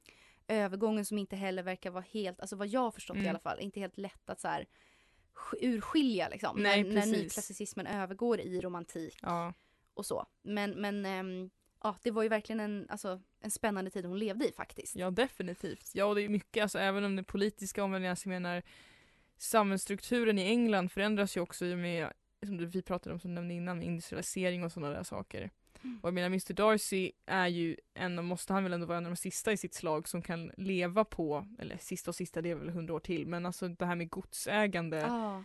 övergången 0.47 1.05
som 1.05 1.17
inte 1.17 1.35
heller 1.35 1.63
verkar 1.63 1.89
vara 1.91 2.03
helt, 2.11 2.39
alltså 2.39 2.55
vad 2.55 2.67
jag 2.67 2.93
förstått 2.93 3.15
i 3.17 3.19
Mm. 3.19 3.29
alla 3.29 3.39
fall, 3.39 3.59
inte 3.59 3.79
helt 3.79 3.97
lätt 3.97 4.29
att 4.29 4.39
så 4.39 4.47
här 4.47 4.65
urskilja 5.61 6.29
liksom. 6.29 6.59
Nej, 6.59 6.83
när, 6.83 6.93
när 6.93 7.05
nyklassicismen 7.05 7.87
övergår 7.87 8.39
i 8.39 8.61
romantik 8.61 9.19
Ja, 9.21 9.53
och 9.93 10.05
så. 10.05 10.25
Men, 10.41 10.71
men 10.71 11.05
ehm, 11.05 11.49
ja, 11.83 11.97
det 12.03 12.11
var 12.11 12.23
ju 12.23 12.29
verkligen 12.29 12.59
en, 12.59 12.87
alltså, 12.89 13.21
en 13.41 13.51
spännande 13.51 13.91
tid 13.91 14.05
hon 14.05 14.19
levde 14.19 14.49
i 14.49 14.51
faktiskt. 14.51 14.95
ja, 14.95 15.11
definitivt. 15.11 15.91
Ja, 15.93 16.05
och 16.05 16.15
det 16.15 16.21
är 16.21 16.29
mycket, 16.29 16.61
alltså 16.61 16.79
även 16.79 17.03
om 17.03 17.15
den 17.15 17.25
politiska 17.25 17.83
omvälvningen, 17.83 18.11
alltså, 18.11 18.29
jag 18.29 18.41
menar 18.41 18.63
samhällsstrukturen 19.37 20.39
i 20.39 20.41
England 20.41 20.91
förändras 20.91 21.37
ju 21.37 21.41
också 21.41 21.65
i 21.65 21.73
och 21.73 21.77
med, 21.77 22.13
som 22.45 22.69
vi 22.69 22.81
pratade 22.81 23.13
om 23.13 23.19
som 23.19 23.35
nämnde 23.35 23.53
innan, 23.53 23.77
med 23.77 23.87
industrialisering 23.87 24.63
och 24.63 24.71
sådana 24.71 24.93
där 24.93 25.03
saker. 25.03 25.51
Mm. 25.83 25.99
Och 26.01 26.07
jag 26.07 26.13
menar 26.13 26.27
Mr 26.27 26.53
Darcy 26.53 27.11
är 27.25 27.47
ju 27.47 27.77
en, 27.93 28.25
måste 28.25 28.53
han 28.53 28.63
väl 28.63 28.73
ändå 28.73 28.85
vara 28.85 28.97
en 28.97 29.05
av 29.05 29.11
de 29.11 29.17
sista 29.17 29.51
i 29.51 29.57
sitt 29.57 29.73
slag 29.73 30.07
som 30.07 30.21
kan 30.21 30.51
leva 30.57 31.05
på, 31.05 31.47
eller 31.59 31.77
sista 31.77 32.11
och 32.11 32.15
sista 32.15 32.41
det 32.41 32.49
är 32.51 32.55
väl 32.55 32.69
hundra 32.69 32.93
år 32.93 32.99
till, 32.99 33.27
men 33.27 33.45
alltså 33.45 33.67
det 33.67 33.85
här 33.85 33.95
med 33.95 34.09
godsägande 34.09 34.97
Ja, 34.97 35.43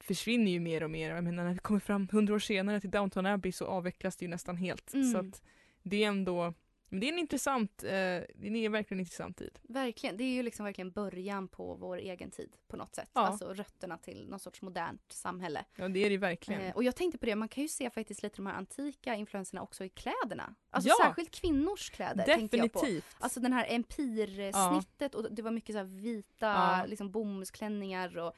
försvinner 0.00 0.52
ju 0.52 0.60
mer 0.60 0.82
och 0.82 0.90
mer. 0.90 1.14
Jag 1.14 1.24
menar 1.24 1.44
när 1.44 1.52
vi 1.52 1.58
kommer 1.58 1.80
fram 1.80 2.08
hundra 2.12 2.34
år 2.34 2.38
senare 2.38 2.80
till 2.80 2.90
Downton 2.90 3.26
Abbey 3.26 3.52
så 3.52 3.66
avvecklas 3.66 4.16
det 4.16 4.24
ju 4.24 4.28
nästan 4.28 4.56
helt. 4.56 4.94
Mm. 4.94 5.12
Så 5.12 5.18
att 5.18 5.42
det 5.82 6.04
är 6.04 6.08
ändå, 6.08 6.54
men 6.90 7.00
det 7.00 7.08
är 7.08 7.12
en 7.12 7.18
intressant, 7.18 7.82
eh, 7.84 7.88
det 7.90 8.24
är 8.64 8.68
verkligen 8.68 8.98
en 8.98 9.00
intressant 9.00 9.36
tid. 9.36 9.58
verkligen. 9.62 10.16
Det 10.16 10.24
är 10.24 10.32
ju 10.34 10.42
liksom 10.42 10.64
verkligen 10.64 10.90
början 10.90 11.48
på 11.48 11.74
vår 11.74 11.96
egen 11.98 12.30
tid 12.30 12.56
på 12.68 12.76
något 12.76 12.94
sätt. 12.94 13.10
Ja. 13.12 13.20
Alltså 13.20 13.54
rötterna 13.54 13.98
till 13.98 14.28
någon 14.28 14.38
sorts 14.40 14.62
modernt 14.62 15.12
samhälle. 15.12 15.64
Ja 15.76 15.88
det 15.88 16.00
är 16.06 16.10
det 16.10 16.16
verkligen. 16.18 16.60
Eh, 16.62 16.74
och 16.76 16.84
jag 16.84 16.96
tänkte 16.96 17.18
på 17.18 17.26
det, 17.26 17.36
man 17.36 17.48
kan 17.48 17.62
ju 17.62 17.68
se 17.68 17.90
faktiskt 17.90 18.22
lite 18.22 18.36
de 18.36 18.46
här 18.46 18.54
antika 18.54 19.14
influenserna 19.14 19.62
också 19.62 19.84
i 19.84 19.88
kläderna. 19.88 20.54
Alltså 20.70 20.88
Ja. 20.88 20.94
särskilt 21.04 21.30
kvinnors 21.30 21.90
kläder 21.90 22.24
tänkte 22.24 22.56
jag 22.56 22.72
på. 22.72 22.80
Definitivt. 22.80 23.16
Alltså 23.18 23.40
den 23.40 23.52
här 23.52 23.66
empirsnittet 23.68 25.14
och 25.14 25.32
det 25.34 25.42
var 25.42 25.50
mycket 25.50 25.74
så 25.76 25.82
vita 25.82 26.46
Ja. 26.46 26.84
liksom 26.86 27.10
bomullsklänningar 27.10 28.18
och 28.18 28.32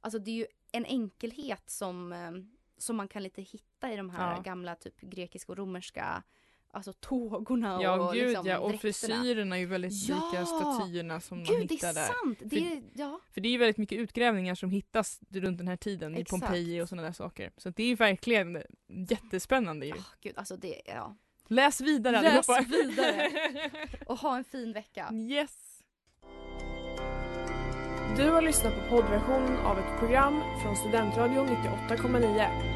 alltså 0.00 0.18
det 0.18 0.30
är 0.30 0.34
ju 0.34 0.46
en 0.72 0.84
enkelhet 0.84 1.70
som, 1.70 2.12
eh, 2.12 2.30
som 2.78 2.96
man 2.96 3.08
kan 3.08 3.22
lite 3.22 3.42
hitta 3.42 3.92
i 3.92 3.96
de 3.96 4.10
här 4.10 4.36
Ja. 4.36 4.42
gamla 4.42 4.74
typ 4.74 5.00
grekiska 5.00 5.52
och 5.52 5.58
romerska 5.58 6.22
alltså 6.76 6.92
tågorna 6.92 7.78
Ja 7.82 8.00
och 8.08 8.14
gud 8.14 8.28
liksom 8.28 8.46
ja, 8.46 8.58
och 8.58 8.70
dräkterna. 8.70 8.80
frisyrerna 8.92 9.56
är 9.56 9.60
ju 9.60 9.66
väldigt 9.66 9.92
lika 10.08 10.14
Ja! 10.32 10.46
statyerna 10.46 11.20
som 11.20 11.38
man 11.38 11.44
Gud 11.46 11.68
det 11.68 11.74
hittar 11.74 11.88
är 11.88 11.94
där. 11.94 12.06
sant! 12.06 12.38
Det 12.44 12.56
är, 12.58 12.82
ja. 12.94 13.20
För 13.34 13.40
det 13.40 13.48
är 13.48 13.50
ju 13.50 13.58
väldigt 13.58 13.76
mycket 13.76 13.98
utgrävningar 13.98 14.54
som 14.54 14.70
hittas 14.70 15.20
runt 15.30 15.58
den 15.58 15.68
här 15.68 15.76
tiden 15.76 16.14
Exakt. 16.16 16.28
i 16.28 16.30
Pompeji 16.46 16.82
och 16.82 16.88
sådana 16.88 17.06
där 17.08 17.12
saker. 17.14 17.50
Så 17.56 17.70
det 17.70 17.82
är 17.82 17.86
ju 17.86 17.94
verkligen 17.94 18.62
jättespännande 19.08 19.86
ju. 19.86 19.92
Ah, 19.92 20.04
gud 20.20 20.32
alltså 20.36 20.56
det, 20.56 20.82
ja. 20.86 21.16
Läs 21.48 21.80
vidare 21.80 22.22
Läs 22.22 22.48
allihopa. 22.48 22.76
vidare. 22.76 23.30
Och 24.06 24.18
ha 24.18 24.36
en 24.36 24.44
fin 24.44 24.72
vecka. 24.72 25.08
yes! 25.30 25.52
Du 28.16 28.30
har 28.30 28.42
lyssnat 28.42 28.74
på 28.74 28.80
poddversionen 28.96 29.56
av 29.56 29.78
ett 29.78 29.98
program 29.98 30.40
från 30.62 30.76
Studentradion 30.76 31.46
98,9. 31.48 32.75